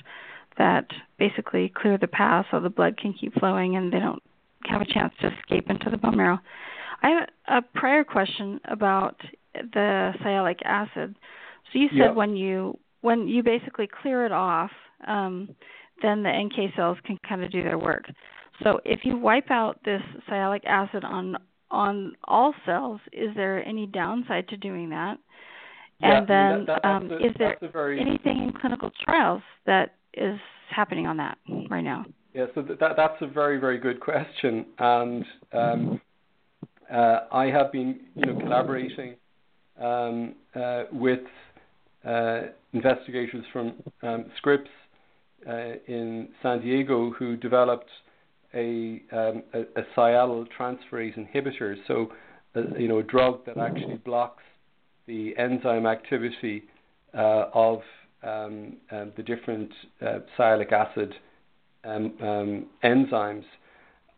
[0.57, 0.87] that
[1.18, 4.22] basically clear the path so the blood can keep flowing and they don't
[4.64, 6.39] have a chance to escape into the bone marrow.
[7.03, 9.20] I have a prior question about
[9.55, 11.14] the sialic acid.
[11.72, 12.14] So you said yep.
[12.14, 14.70] when you when you basically clear it off,
[15.07, 15.49] um,
[16.03, 18.05] then the NK cells can kind of do their work.
[18.62, 21.36] So if you wipe out this sialic acid on
[21.70, 25.18] on all cells, is there any downside to doing that?
[26.01, 28.01] Yeah, and then that, that, um, a, is there very...
[28.01, 30.38] anything in clinical trials that is
[30.70, 31.36] happening on that
[31.68, 32.07] right now?
[32.32, 36.01] Yeah, so that, that's a very very good question, and um,
[36.92, 39.16] uh, I have been you know collaborating
[39.80, 41.20] um, uh, with
[42.72, 44.70] investigators from um, Scripps
[45.48, 47.90] uh, in San Diego who developed
[48.54, 52.11] a, um, a, a transferase inhibitor, so
[52.54, 54.42] a, uh, you know a drug that actually blocks
[55.06, 56.64] the enzyme activity
[57.14, 57.80] uh, of
[58.22, 59.70] um, um, the different
[60.02, 61.14] uh, sialic acid
[61.84, 63.44] um, um, enzymes.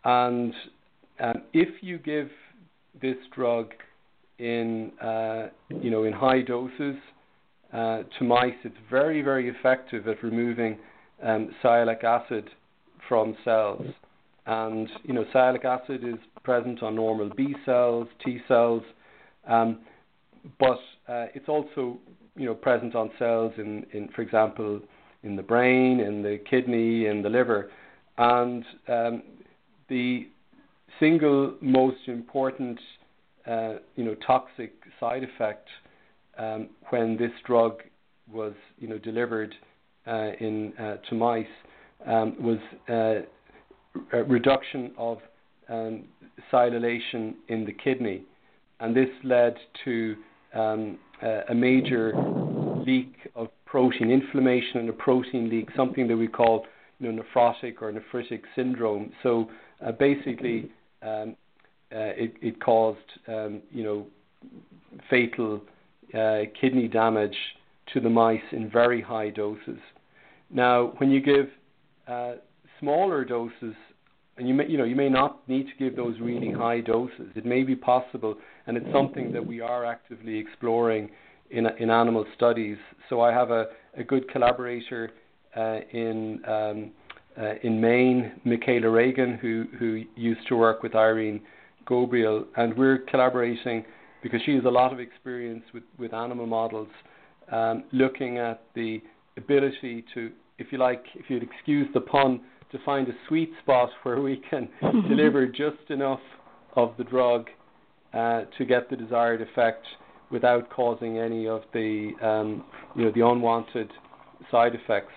[0.05, 0.55] And
[1.18, 2.30] um, if you give
[3.01, 3.72] this drug
[4.38, 6.97] in uh, you know in high doses
[7.73, 10.79] uh, to mice, it's very very effective at removing
[11.23, 12.51] um, sialic acid
[13.09, 13.87] from cells.
[14.47, 18.83] And you know sialic acid is present on normal B cells, T cells,
[19.47, 19.81] um,
[20.59, 21.99] but uh, it's also
[22.37, 24.81] you know present on cells in, in for example
[25.23, 27.71] in the brain, in the kidney, in the liver,
[28.18, 29.23] and um,
[29.89, 30.29] the
[30.99, 32.79] single most important
[33.47, 35.68] uh, you know toxic side effect
[36.41, 37.82] um, when this drug
[38.32, 39.55] was you know delivered
[40.07, 41.47] uh, in uh, to mice
[42.07, 45.18] um, was uh, a reduction of
[45.68, 46.05] um,
[46.53, 48.22] sialylation in the kidney,
[48.80, 50.16] and this led to
[50.55, 50.99] um,
[51.49, 52.14] a major
[52.86, 56.66] leak of protein, inflammation and a protein leak, something that we call
[56.99, 59.12] you know, nephrotic or nephritic syndrome.
[59.22, 59.51] So
[59.84, 60.70] uh, basically,
[61.03, 61.36] um,
[61.93, 64.07] uh, it, it, caused um, you know
[65.09, 65.61] fatal
[66.15, 67.37] uh, kidney damage
[67.93, 69.79] to the mice in very high doses.
[70.51, 71.49] Now, when you give
[72.09, 72.35] uh,
[72.79, 73.75] smaller doses,
[74.37, 77.31] and you may you know you may not need to give those really high doses.
[77.37, 78.37] It may be possible,
[78.67, 81.11] and it's something that we are actively exploring
[81.51, 82.79] in in animal studies.
[83.09, 85.11] So I have a, a good collaborator
[85.57, 86.91] uh, in um,
[87.39, 91.41] uh, in Maine, Michaela Reagan, who who used to work with Irene
[91.87, 93.85] Ghobrial, and we're collaborating
[94.23, 96.89] because she has a lot of experience with with animal models,
[97.51, 99.01] um, looking at the
[99.37, 102.41] ability to, if you like, if you'd excuse the pun,
[102.73, 104.68] to find a sweet spot where we can
[105.09, 106.21] deliver just enough
[106.77, 107.49] of the drug
[108.12, 109.87] uh, to get the desired effect
[110.31, 112.64] without causing any of the um,
[112.97, 113.91] you know the unwanted
[114.51, 115.12] side effects.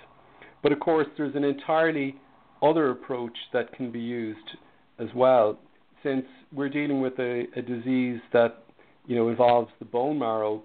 [0.62, 2.16] But of course, there's an entirely
[2.62, 4.58] other approach that can be used
[5.00, 5.60] as well,
[6.02, 8.63] since we're dealing with a, a disease that
[9.06, 10.64] you know involves the bone marrow.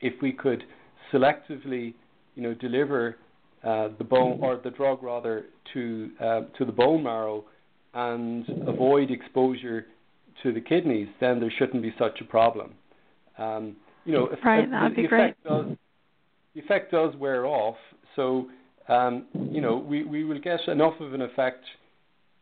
[0.00, 0.64] If we could
[1.12, 1.94] selectively
[2.34, 3.16] you know deliver
[3.64, 7.44] uh, the bone or the drug rather to uh, to the bone marrow
[7.94, 9.86] and avoid exposure
[10.42, 12.72] to the kidneys, then there shouldn't be such a problem.
[13.38, 15.34] Um, you know, right, that'd the, be great.
[15.44, 15.66] Does,
[16.54, 17.76] the effect does wear off,
[18.16, 18.46] so
[18.88, 21.64] um, you know we, we will get enough of an effect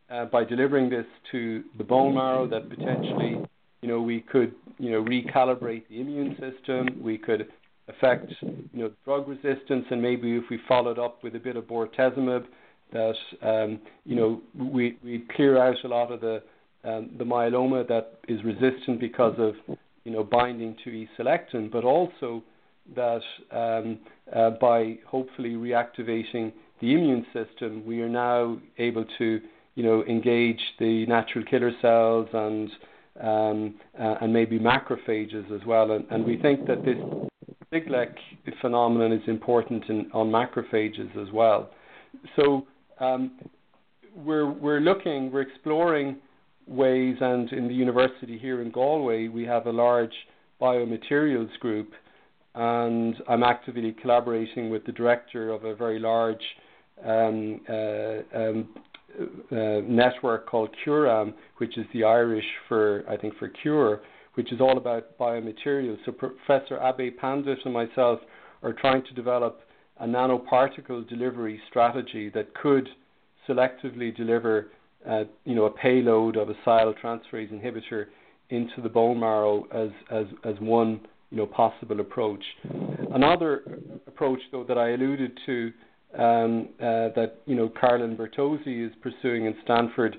[0.09, 3.37] uh, by delivering this to the bone marrow that potentially
[3.81, 7.01] you know we could you know recalibrate the immune system.
[7.01, 7.47] We could
[7.87, 11.65] affect you know drug resistance, and maybe if we followed up with a bit of
[11.65, 12.45] bortezomib,
[12.93, 16.41] that um, you know we we clear out a lot of the
[16.83, 22.43] um, the myeloma that is resistant because of you know, binding to E-selectin, but also
[22.95, 23.21] that
[23.51, 23.99] um,
[24.35, 26.51] uh, by hopefully reactivating
[26.81, 29.39] the immune system, we are now able to,
[29.75, 32.71] you know, engage the natural killer cells and
[33.19, 35.91] um, uh, and maybe macrophages as well.
[35.91, 36.97] And, and we think that this
[37.73, 38.13] Siglec
[38.61, 41.69] phenomenon is important in, on macrophages as well.
[42.35, 42.67] So
[42.99, 43.39] um,
[44.15, 46.17] we're we're looking, we're exploring
[46.67, 50.13] ways, and in the university here in Galway, we have a large
[50.61, 51.91] biomaterials group,
[52.55, 56.43] and I'm actively collaborating with the director of a very large
[57.03, 58.69] um, uh, um,
[59.51, 64.01] uh, network called CURAM, which is the Irish for, I think, for cure,
[64.35, 65.97] which is all about biomaterials.
[66.05, 68.19] So Professor Abhay Pandit and myself
[68.63, 69.61] are trying to develop
[69.99, 72.87] a nanoparticle delivery strategy that could
[73.47, 74.67] selectively deliver
[75.09, 78.05] uh, you know, a payload of a sialyltransferase inhibitor
[78.49, 81.01] into the bone marrow as, as, as one
[81.31, 82.43] you know, possible approach.
[83.13, 83.63] Another
[84.05, 85.71] approach, though, that I alluded to
[86.17, 90.17] um, uh, that you know Carolyn Bertozzi is pursuing in Stanford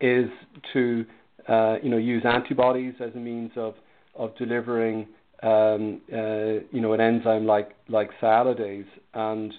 [0.00, 0.28] is
[0.72, 1.04] to
[1.48, 3.74] uh, you know use antibodies as a means of
[4.14, 5.06] of delivering
[5.42, 9.52] um, uh, you know an enzyme like like sialidase, and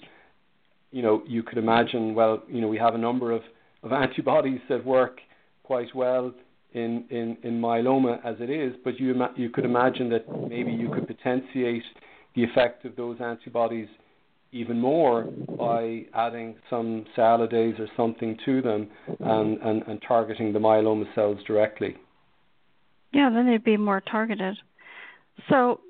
[0.90, 3.42] you know you could imagine well you know we have a number of
[3.82, 5.20] of antibodies that work
[5.62, 6.32] quite well
[6.72, 10.90] in, in, in myeloma as it is, but you, you could imagine that maybe you
[10.90, 11.82] could potentiate
[12.34, 13.88] the effect of those antibodies
[14.52, 15.24] even more
[15.58, 18.88] by adding some sialidase or something to them
[19.20, 21.96] and, and, and targeting the myeloma cells directly.
[23.12, 24.56] Yeah, then they'd be more targeted.
[25.48, 25.80] So,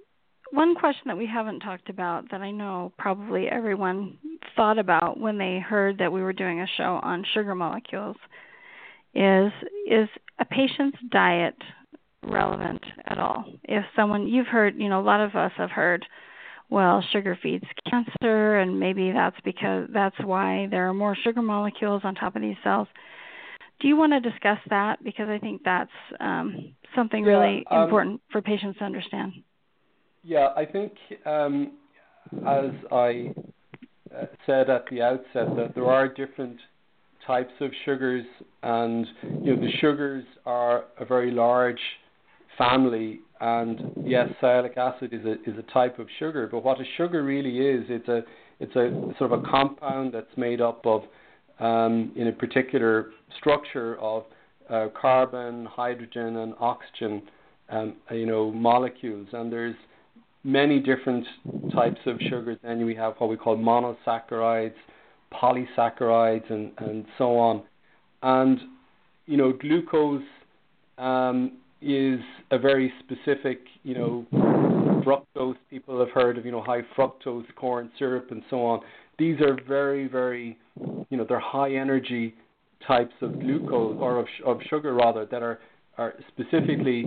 [0.52, 4.18] one question that we haven't talked about that I know probably everyone
[4.56, 8.16] thought about when they heard that we were doing a show on sugar molecules
[9.14, 9.52] is
[9.86, 10.08] is
[10.40, 11.54] a patient's diet
[12.24, 13.44] relevant at all.
[13.64, 16.04] If someone you've heard, you know, a lot of us have heard,
[16.70, 22.02] well, sugar feeds cancer, and maybe that's because that's why there are more sugar molecules
[22.04, 22.88] on top of these cells.
[23.80, 25.02] Do you want to discuss that?
[25.02, 25.90] Because I think that's
[26.20, 29.32] um, something yeah, really um, important for patients to understand.
[30.22, 30.92] Yeah, I think
[31.24, 31.72] um,
[32.46, 33.34] as I
[34.16, 36.58] uh, said at the outset that there are different
[37.26, 38.24] types of sugars,
[38.62, 39.06] and
[39.42, 41.80] you know the sugars are a very large
[42.58, 43.20] family.
[43.40, 47.24] And yes, sialic acid is a is a type of sugar, but what a sugar
[47.24, 48.22] really is, it's a
[48.60, 51.02] it's a sort of a compound that's made up of
[51.58, 54.24] um, in a particular structure of
[54.68, 57.22] uh, carbon, hydrogen, and oxygen,
[57.70, 59.28] um, you know, molecules.
[59.32, 59.76] And there's
[60.44, 61.26] many different
[61.72, 62.58] types of sugars.
[62.62, 64.74] Then we have what we call monosaccharides,
[65.32, 67.62] polysaccharides, and, and so on.
[68.22, 68.60] And
[69.24, 70.22] you know, glucose
[70.98, 72.20] um, is
[72.50, 74.26] a very specific, you know,
[75.04, 75.56] fructose.
[75.70, 78.80] People have heard of, you know, high fructose corn syrup and so on.
[79.18, 80.58] These are very, very,
[81.10, 82.34] you know, they're high energy
[82.86, 85.58] types of glucose or of, of sugar rather that are
[85.98, 87.04] are specifically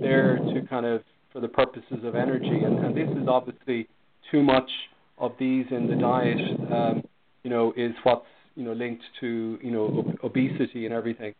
[0.00, 1.02] there to kind of
[1.32, 2.64] for the purposes of energy.
[2.64, 3.86] And, and this is obviously
[4.30, 4.70] too much
[5.18, 6.38] of these in the diet.
[6.72, 7.02] Um,
[7.42, 11.34] you know, is what's you know linked to you know ob- obesity and everything.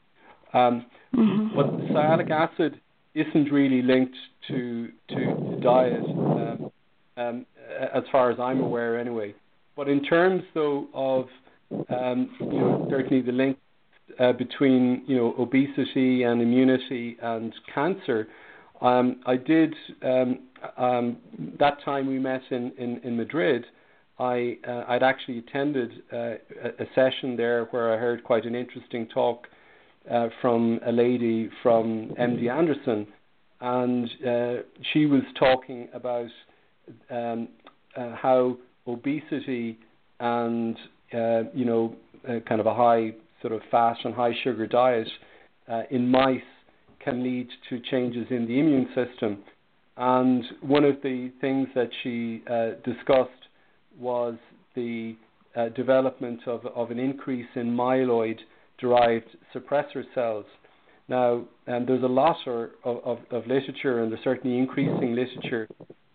[0.53, 1.57] Um, mm-hmm.
[1.57, 2.81] But sialic acid
[3.15, 4.17] isn't really linked
[4.49, 6.71] to to diet, um,
[7.17, 7.47] um,
[7.95, 9.35] as far as I'm aware, anyway.
[9.77, 11.27] But in terms though of
[11.89, 13.57] um, you know certainly the link
[14.19, 18.29] uh, between you know obesity and immunity and cancer.
[18.81, 20.39] Um, I did um,
[20.79, 21.17] um,
[21.59, 23.67] that time we met in, in, in Madrid.
[24.19, 26.39] I uh, I'd actually attended uh, a,
[26.81, 29.47] a session there where I heard quite an interesting talk
[30.09, 33.07] uh, from a lady from MD Anderson,
[33.61, 36.31] and uh, she was talking about
[37.11, 37.49] um,
[37.95, 39.79] uh, how obesity
[40.19, 40.77] and
[41.13, 41.95] uh, you know
[42.49, 45.09] kind of a high sort of fast and high sugar diet
[45.91, 46.41] in mice
[47.05, 49.39] can lead to changes in the immune system.
[49.97, 52.43] And one of the things that she
[52.85, 53.31] discussed
[53.99, 54.37] was
[54.75, 55.15] the
[55.77, 58.39] development of, of an increase in myeloid
[58.81, 60.45] derived suppressor cells.
[61.09, 65.69] Now, um, there's a lot of, of, of, literature, and there's certainly increasing literature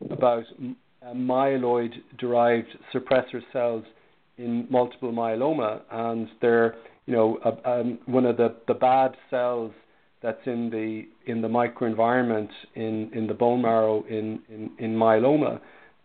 [0.10, 0.44] about
[1.06, 3.84] uh, myeloid derived suppressor cells
[4.38, 9.72] in multiple myeloma, and they're you know uh, um, one of the, the bad cells
[10.22, 15.60] that's in the in the microenvironment in, in the bone marrow in, in, in myeloma.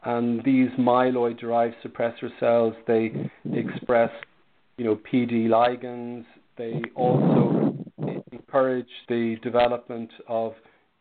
[0.04, 3.12] And these myeloid derived suppressor cells they
[3.52, 4.10] express
[4.76, 6.24] you know PD ligands,
[6.60, 7.74] they also
[8.32, 10.52] encourage the development of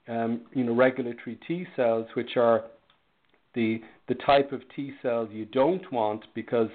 [0.07, 2.63] um, you know regulatory T cells, which are
[3.55, 6.69] the the type of T cells you don't want because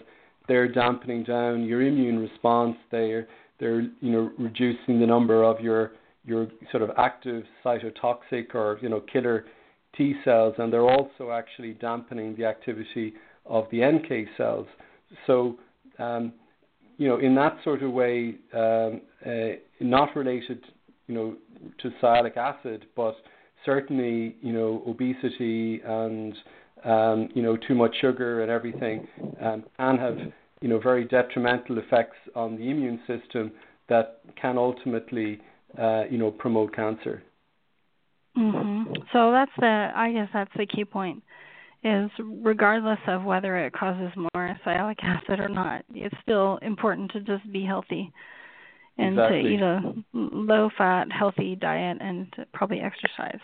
[0.49, 2.77] they're dampening down your immune response.
[2.91, 3.27] They're
[3.59, 5.93] they're you know reducing the number of your
[6.27, 9.47] your sort of active cytotoxic or you know killer
[9.97, 13.15] T cells, and they're also actually dampening the activity
[13.47, 14.67] of the NK cells.
[15.27, 15.57] So
[15.99, 16.35] um,
[16.97, 20.65] you know, in that sort of way, um, uh, not related,
[21.07, 21.37] you know,
[21.81, 23.17] to sialic acid, but
[23.65, 26.35] certainly, you know, obesity and
[26.85, 29.09] um, you know, too much sugar and everything
[29.41, 30.19] um, can have,
[30.61, 33.53] you know, very detrimental effects on the immune system
[33.89, 35.41] that can ultimately,
[35.79, 37.23] uh, you know, promote cancer.
[38.37, 38.93] Mm-hmm.
[39.13, 41.23] So that's the, I guess that's the key point
[41.85, 42.11] is
[42.43, 47.51] regardless of whether it causes more sialic acid or not, it's still important to just
[47.53, 48.11] be healthy
[48.97, 49.43] and exactly.
[49.43, 53.41] to eat a low fat, healthy diet and probably exercise.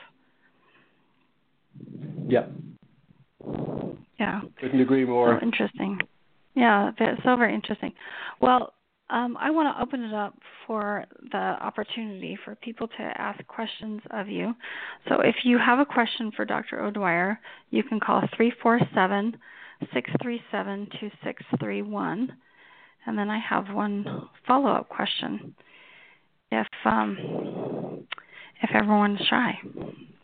[2.26, 2.47] Yeah.
[4.18, 4.41] Yeah.
[4.61, 5.38] Couldn't agree more.
[5.38, 5.99] So interesting.
[6.55, 6.91] Yeah,
[7.24, 7.93] so very interesting.
[8.41, 8.72] Well,
[9.11, 10.35] um, I want to open it up
[10.67, 14.55] for the opportunity for people to ask questions of you.
[15.09, 16.81] So if you have a question for Dr.
[16.81, 17.39] O'Dwyer,
[17.71, 19.37] you can call 347
[19.93, 22.37] 637 2631.
[23.07, 25.55] And then I have one follow up question.
[26.53, 28.07] If, um,
[28.63, 29.59] if everyone's shy,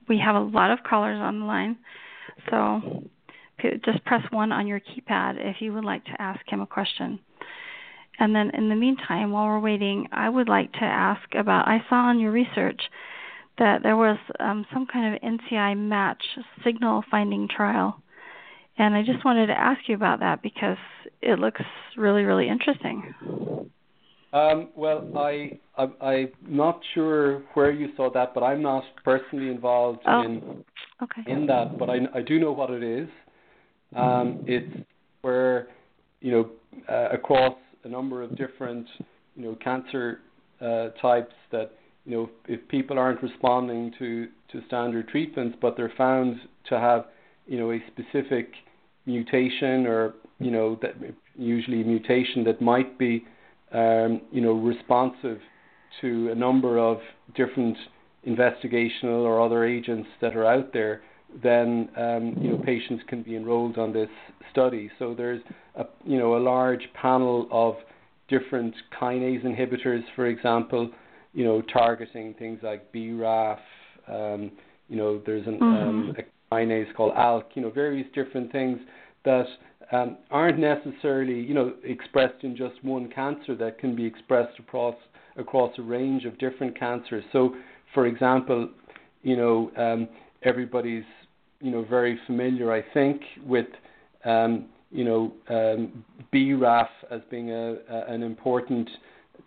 [0.08, 1.76] we have a lot of callers on the line.
[2.50, 3.04] So
[3.84, 7.18] just press 1 on your keypad if you would like to ask him a question.
[8.18, 11.84] And then in the meantime, while we're waiting, I would like to ask about I
[11.88, 12.80] saw in your research
[13.58, 16.22] that there was um, some kind of NCI match
[16.64, 18.00] signal finding trial.
[18.78, 20.76] And I just wanted to ask you about that because
[21.22, 21.62] it looks
[21.96, 23.14] really, really interesting.
[24.32, 29.48] Um, well, I, I am not sure where you saw that, but I'm not personally
[29.48, 30.64] involved oh, in
[31.02, 31.22] okay.
[31.26, 31.78] in that.
[31.78, 33.08] But I I do know what it is.
[33.94, 34.84] Um, it's
[35.22, 35.68] where
[36.20, 36.50] you know
[36.86, 37.54] uh, across
[37.86, 38.86] a number of different
[39.34, 40.20] you know cancer
[40.60, 41.72] uh, types that
[42.04, 46.36] you know if people aren't responding to to standard treatments, but they're found
[46.68, 47.06] to have
[47.46, 48.50] you know a specific
[49.06, 50.94] mutation or you know that
[51.36, 53.24] usually mutation that might be
[53.72, 55.38] um, you know, responsive
[56.00, 56.98] to a number of
[57.34, 57.76] different
[58.26, 61.02] investigational or other agents that are out there,
[61.42, 64.08] then um, you know patients can be enrolled on this
[64.50, 64.90] study.
[64.98, 65.42] So there's
[65.74, 67.76] a you know a large panel of
[68.28, 70.90] different kinase inhibitors, for example,
[71.32, 73.58] you know targeting things like BRAF.
[74.08, 74.52] Um,
[74.88, 75.64] you know there's an, mm-hmm.
[75.64, 77.44] um, a kinase called ALK.
[77.54, 78.78] You know various different things
[79.24, 79.46] that
[79.92, 84.96] um, aren't necessarily, you know, expressed in just one cancer that can be expressed across
[85.36, 87.22] across a range of different cancers.
[87.30, 87.54] So,
[87.92, 88.70] for example,
[89.22, 90.08] you know, um,
[90.42, 91.04] everybody's,
[91.60, 93.66] you know, very familiar, I think, with,
[94.24, 98.88] um, you know, um, BRAF as being a, a, an important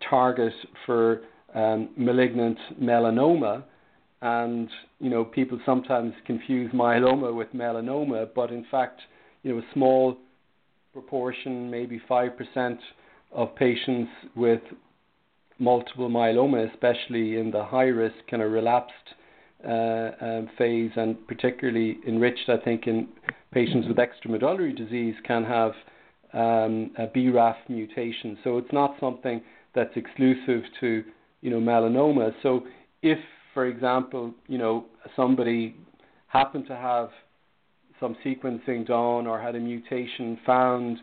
[0.08, 0.52] target
[0.86, 1.22] for
[1.54, 3.64] um, malignant melanoma.
[4.22, 9.00] And, you know, people sometimes confuse myeloma with melanoma, but in fact,
[9.42, 10.18] you know, a small
[10.92, 12.78] proportion, maybe 5%
[13.32, 14.60] of patients with
[15.58, 18.94] multiple myeloma, especially in the high risk kind of relapsed
[19.62, 23.08] phase, and particularly enriched, I think, in
[23.52, 25.72] patients with extramedullary disease, can have
[26.32, 28.38] um, a BRAF mutation.
[28.44, 29.42] So it's not something
[29.74, 31.04] that's exclusive to
[31.40, 32.32] you know melanoma.
[32.42, 32.64] So
[33.02, 33.18] if,
[33.54, 34.86] for example, you know
[35.16, 35.76] somebody
[36.28, 37.10] happened to have
[37.98, 40.98] some sequencing done or had a mutation found,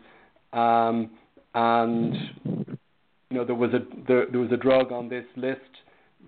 [0.52, 1.10] um,
[1.54, 2.14] and
[3.30, 5.60] you know there was a there, there was a drug on this list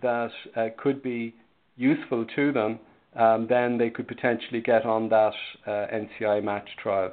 [0.02, 1.34] that uh, could be
[1.80, 2.78] useful to them,
[3.16, 5.32] um, then they could potentially get on that
[5.66, 7.12] uh, NCI match trial.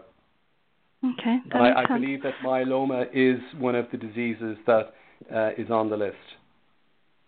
[1.04, 1.38] Okay.
[1.54, 4.94] I, I believe that myeloma is one of the diseases that
[5.34, 6.18] uh, is on the list.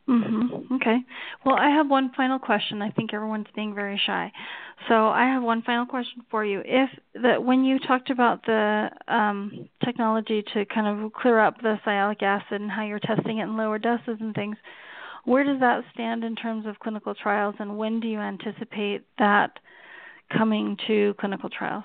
[0.09, 0.73] Mm-hmm.
[0.73, 0.97] Okay.
[1.45, 2.81] Well, I have one final question.
[2.81, 4.31] I think everyone's being very shy,
[4.87, 6.63] so I have one final question for you.
[6.65, 6.89] If
[7.21, 12.23] that when you talked about the um, technology to kind of clear up the sialic
[12.23, 14.57] acid and how you're testing it in lower doses and things,
[15.29, 19.51] where does that stand in terms of clinical trials, and when do you anticipate that
[20.35, 21.83] coming to clinical trials?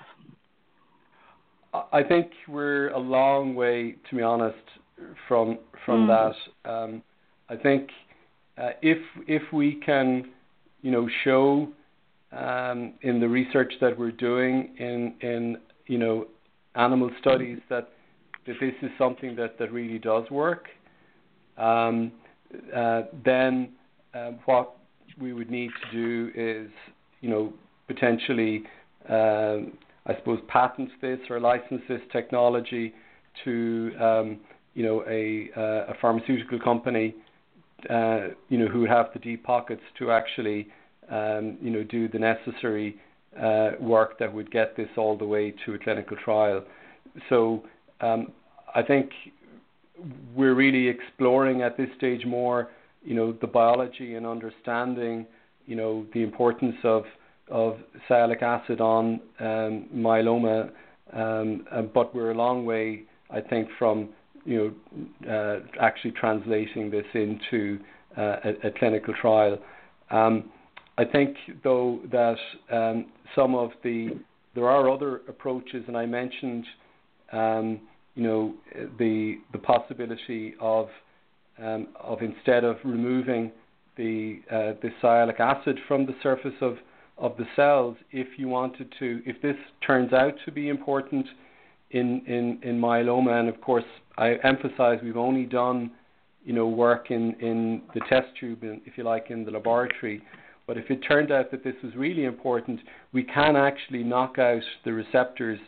[1.93, 4.57] I think we're a long way, to be honest,
[5.27, 6.33] from from mm.
[6.63, 6.71] that.
[6.71, 7.03] Um,
[7.47, 7.91] I think
[8.57, 10.31] uh, if if we can,
[10.81, 11.67] you know, show
[12.31, 16.25] um, in the research that we're doing in in you know
[16.73, 17.89] animal studies that
[18.47, 20.65] that this is something that that really does work,
[21.59, 22.11] um,
[23.23, 23.69] then
[24.13, 24.77] uh, what
[25.19, 26.69] we would need to do is
[27.21, 27.53] you know
[27.87, 28.63] potentially
[29.09, 29.73] um,
[30.05, 32.93] I suppose patent this or license this technology
[33.43, 34.39] to um,
[34.73, 37.15] you know a, uh, a pharmaceutical company
[37.89, 40.67] uh, you know, who would have the deep pockets to actually,
[41.09, 42.95] um, you know, do the necessary
[43.39, 46.63] uh, work that would get this all the way to a clinical trial.
[47.29, 47.63] So
[48.01, 48.31] um,
[48.73, 49.11] I think
[50.35, 52.69] we're really exploring at this stage more,
[53.03, 55.25] you know, the biology and understanding,
[55.65, 57.03] you know, the importance of
[57.49, 57.77] of
[58.09, 60.71] sialic acid on um, myeloma,
[61.13, 64.09] um, but we're a long way, I think, from
[64.45, 64.73] you
[65.25, 67.79] know, uh, actually translating this into
[68.17, 69.57] uh, a, a, clinical trial.
[70.11, 70.51] Um,
[70.97, 72.37] I think, though, that
[72.71, 74.11] um, some of the
[74.53, 76.65] there are other approaches, and I mentioned,
[77.33, 77.81] um,
[78.15, 78.53] you know,
[78.97, 80.87] the the possibility of
[81.61, 83.51] um, of instead of removing
[83.97, 86.77] the uh, the sialic acid from the surface of
[87.17, 89.55] of the cells, if you wanted to, if this
[89.85, 91.25] turns out to be important
[91.91, 93.85] in, in, in myeloma, and of course
[94.17, 95.91] I emphasize we've only done
[96.43, 100.21] you know work in, in the test tube, in, if you like, in the laboratory.
[100.67, 102.79] But if it turned out that this was really important,
[103.13, 105.59] we can actually knock out the receptors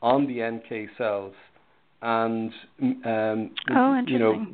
[0.00, 1.34] on the NK cells,
[2.02, 4.46] and um, oh, you know,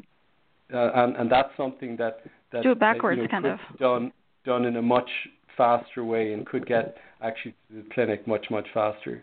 [0.72, 2.20] uh, and, and that's something that
[2.52, 4.12] that do it backwards, uh, you know, kind of done
[4.44, 5.08] done in a much
[5.56, 9.22] faster way and could get actually to the clinic much much faster.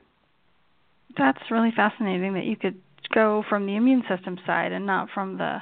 [1.18, 2.80] That's really fascinating that you could
[3.14, 5.58] go from the immune system side and not from the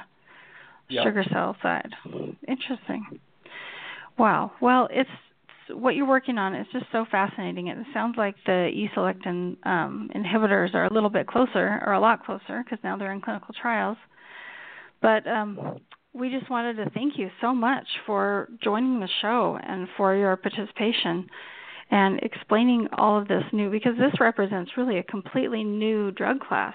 [0.90, 1.90] sugar cell side.
[2.46, 3.20] Interesting.
[4.18, 4.52] Wow.
[4.60, 5.10] Well, it's
[5.74, 7.68] what you're working on is just so fascinating.
[7.68, 12.24] It sounds like the E-selectin um, inhibitors are a little bit closer, or a lot
[12.24, 13.96] closer, because now they're in clinical trials.
[15.02, 15.78] But um,
[16.12, 20.36] we just wanted to thank you so much for joining the show and for your
[20.36, 21.26] participation
[21.90, 26.74] and explaining all of this new because this represents really a completely new drug class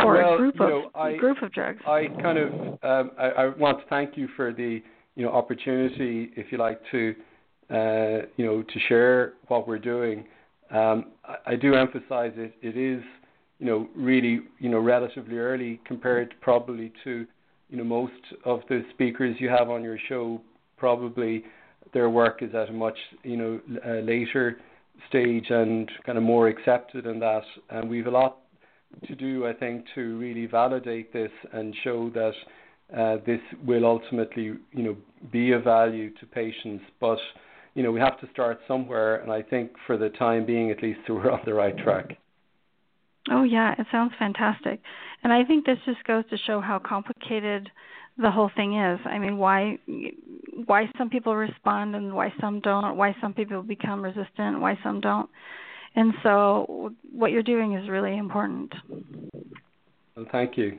[0.00, 1.80] for well, a group you of know, I, group of drugs.
[1.86, 4.82] I kind of um, I, I want to thank you for the
[5.16, 7.14] you know opportunity, if you like, to
[7.70, 10.24] uh, you know to share what we're doing.
[10.70, 12.54] Um, I, I do emphasize it.
[12.62, 13.02] It is
[13.58, 17.26] you know really you know relatively early compared probably to
[17.70, 18.12] you know most
[18.44, 20.40] of the speakers you have on your show.
[20.76, 21.44] Probably
[21.92, 24.58] their work is at a much you know uh, later
[25.08, 27.42] stage and kind of more accepted in that.
[27.70, 28.38] And we've a lot
[29.06, 32.32] to do, I think, to really validate this and show that
[32.94, 34.96] Uh, this will ultimately, you know,
[35.32, 36.84] be of value to patients.
[37.00, 37.18] But
[37.74, 40.82] you know, we have to start somewhere, and I think for the time being, at
[40.82, 42.18] least, we're on the right track.
[43.30, 44.80] Oh yeah, it sounds fantastic,
[45.22, 47.70] and I think this just goes to show how complicated
[48.18, 49.00] the whole thing is.
[49.06, 49.78] I mean, why
[50.66, 55.00] why some people respond and why some don't, why some people become resistant, why some
[55.00, 55.28] don't.
[55.96, 58.72] And so what you're doing is really important.
[60.16, 60.78] Well, thank you.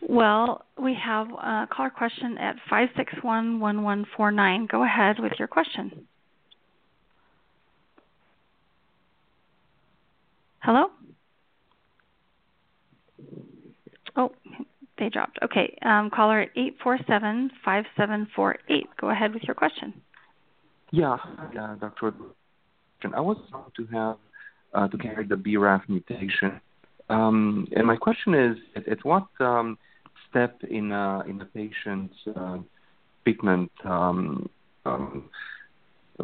[0.00, 4.68] Well, we have a caller question at 5611149.
[4.68, 6.06] Go ahead with your question.
[10.60, 10.86] Hello?
[14.16, 14.32] Oh,
[14.98, 15.38] they dropped.
[15.42, 18.86] Okay, um, caller at 847 5748.
[19.00, 19.94] Go ahead with your question.
[20.90, 22.14] Yeah, uh, Dr.
[23.14, 24.16] I was found to have
[24.72, 26.60] uh, to carry the BRAF mutation.
[27.08, 29.78] Um, and my question is, at, at what um,
[30.36, 32.58] step in a, in a patient's uh,
[33.24, 34.48] treatment um,
[34.84, 35.30] um,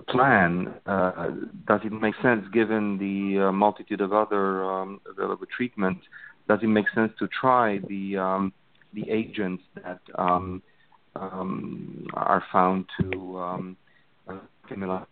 [0.09, 1.29] plan uh,
[1.67, 6.03] does it make sense, given the uh, multitude of other um, available treatments,
[6.49, 8.53] does it make sense to try the um,
[8.95, 10.63] the agents that um,
[11.17, 13.75] um, are found to
[14.67, 15.03] stimulate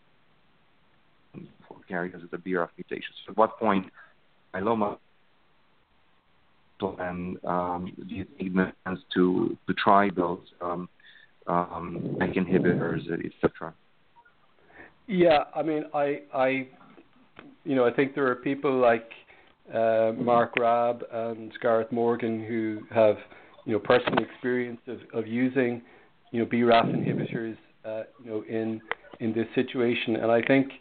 [1.66, 3.16] for carriers of the BRAF mutations.
[3.28, 3.86] At what point
[4.55, 4.98] myeloma
[6.99, 10.89] and um, do you think it makes sense to try those um,
[11.47, 13.74] um, MEK inhibitors, etc.?
[15.07, 16.68] Yeah, I mean, I,
[17.64, 19.11] you know, I think there are people like
[19.74, 23.16] uh, Marc Raab and Gareth Morgan who have
[23.64, 24.81] you know, personal experience
[25.12, 25.83] of, using,
[26.33, 28.81] you know, BRAF inhibitors, uh, you know, in
[29.20, 30.16] in this situation.
[30.16, 30.72] And I think,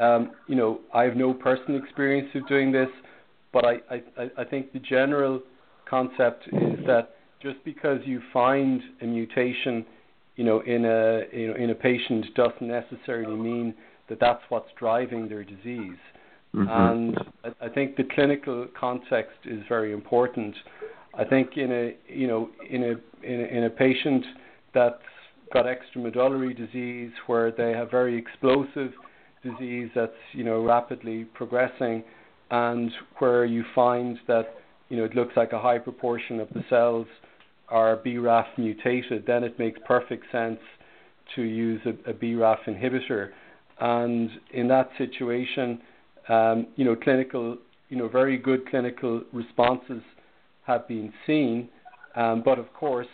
[0.00, 2.88] um, you know, I have no personal experience of doing this,
[3.54, 3.76] but I,
[4.18, 5.40] I, I think the general
[5.88, 9.86] concept is that just because you find a mutation,
[10.36, 13.72] you know, in a you know in a patient doesn't necessarily mean
[14.08, 15.96] that that's what's driving their disease.
[16.54, 16.68] Mm-hmm.
[16.68, 20.54] And I, I think the clinical context is very important.
[21.16, 24.24] I think in a you know in a in a, in a patient
[24.74, 24.96] that's
[25.52, 28.90] got extramedullary disease where they have very explosive
[29.44, 32.02] disease that's you know rapidly progressing
[32.54, 34.54] and where you find that
[34.88, 37.06] you know it looks like a high proportion of the cells
[37.68, 40.60] are BRAF mutated, then it makes perfect sense
[41.34, 43.30] to use a, a BRAF inhibitor.
[43.80, 45.80] And in that situation,
[46.28, 47.56] um, you know, clinical,
[47.88, 50.02] you know, very good clinical responses
[50.66, 51.68] have been seen.
[52.14, 53.08] Um, but of course,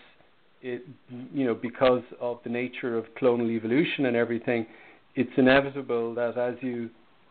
[0.61, 0.83] it,
[1.33, 4.67] you know, because of the nature of clonal evolution and everything,
[5.15, 6.91] it's inevitable that as you,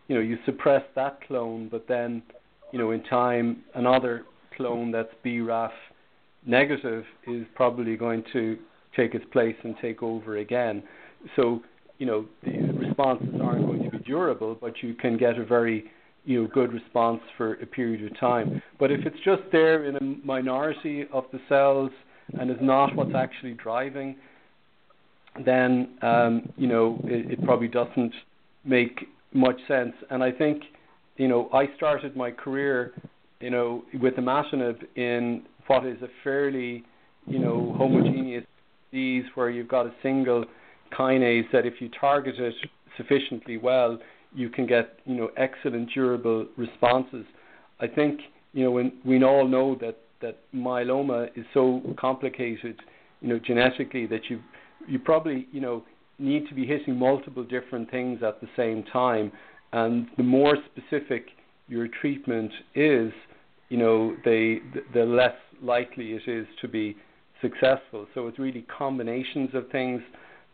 [0.10, 2.22] you know, you suppress that clone, but then,
[2.74, 4.26] you know, in time, another
[4.58, 5.72] clone that's BRAF
[6.46, 8.58] negative is probably going to
[8.96, 10.84] take its place and take over again.
[11.36, 11.62] So,
[12.00, 15.86] you know, the responses aren't going to be durable, but you can get a very
[16.26, 18.62] you know good response for a period of time.
[18.80, 21.92] But if it's just there in a minority of the cells
[22.40, 24.16] and is not what's actually driving,
[25.46, 28.14] then um, you know it, it probably doesn't
[28.66, 29.94] make much sense.
[30.10, 30.64] And I think
[31.18, 32.94] you know I started my career
[33.40, 36.84] you know with imatinib in what is a fairly
[37.28, 38.46] you know homogeneous
[38.92, 40.46] disease where you've got a single
[40.98, 42.54] kinase that if you target it
[42.98, 44.00] sufficiently well
[44.34, 47.26] you can get you know excellent durable responses.
[47.80, 48.20] I think
[48.54, 52.80] you know when we all know that that myeloma is so complicated,
[53.22, 54.40] you know genetically that you
[54.88, 55.84] you probably you know
[56.20, 59.32] need to be hitting multiple different things at the same time,
[59.74, 61.28] and the more specific
[61.68, 63.12] your treatment is,
[63.70, 64.60] you know the
[64.94, 66.96] the less likely it is to be
[67.42, 68.08] successful.
[68.14, 70.02] So it's really combinations of things,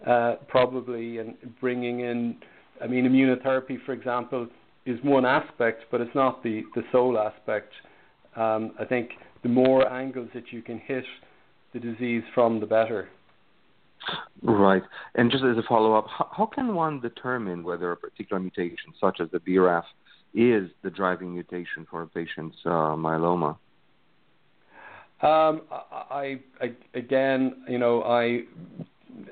[0.05, 2.37] uh, probably, and bringing in
[2.81, 4.47] I mean, immunotherapy, for example,
[4.85, 7.71] is one aspect, but it's not the, the sole aspect.
[8.35, 9.11] um, I think
[9.43, 11.05] the more angles that you can hit
[11.73, 13.09] the disease from, the better.
[14.41, 14.83] Right.
[15.15, 19.19] And just as a follow-up, how, how can one determine whether a particular mutation, such
[19.19, 19.83] as the BRAF,
[20.33, 23.57] is the driving mutation for a patient's uh, myeloma?
[25.21, 28.41] Um, I, I, again, you know, I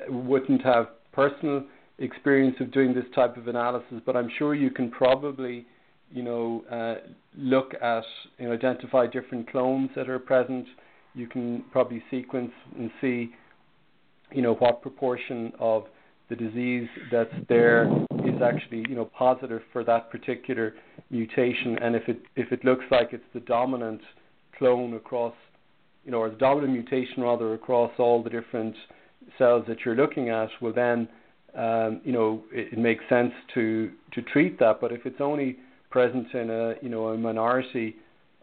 [0.09, 1.65] wouldn't have personal
[1.99, 5.65] experience of doing this type of analysis, but I'm sure you can probably,
[6.09, 7.07] you know, uh,
[7.37, 8.03] look at,
[8.39, 10.65] you know, identify different clones that are present.
[11.13, 13.31] You can probably sequence and see,
[14.33, 15.85] you know, what proportion of
[16.29, 17.85] the disease that's there
[18.25, 20.73] is actually, you know, positive for that particular
[21.09, 24.01] mutation, and if it if it looks like it's the dominant
[24.57, 25.33] clone across,
[26.05, 28.75] you know, or the dominant mutation rather across all the different
[29.37, 31.07] cells that you're looking at, well then,
[31.55, 34.79] um, you know, it, it makes sense to to treat that.
[34.79, 35.57] But if it's only
[35.89, 37.97] present in a you know a minority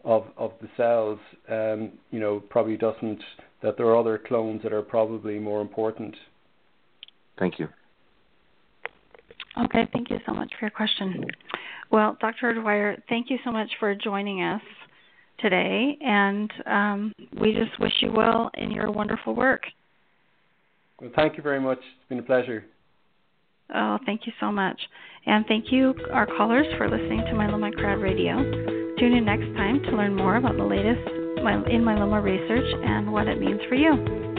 [0.05, 1.19] of of the cells,
[1.49, 3.21] um, you know, probably doesn't
[3.61, 6.15] that there are other clones that are probably more important.
[7.39, 7.67] Thank you.
[9.65, 11.25] Okay, thank you so much for your question.
[11.91, 12.53] Well, Dr.
[12.53, 14.61] Dwyer, thank you so much for joining us
[15.39, 19.63] today, and um, we just wish you well in your wonderful work.
[21.01, 21.79] Well, thank you very much.
[21.79, 22.63] It's been a pleasure.
[23.73, 24.79] Oh, thank you so much.
[25.25, 28.35] And thank you, our callers, for listening to Myeloma Crowd Radio.
[28.97, 33.27] Tune in next time to learn more about the latest in myeloma research and what
[33.27, 34.30] it means for you.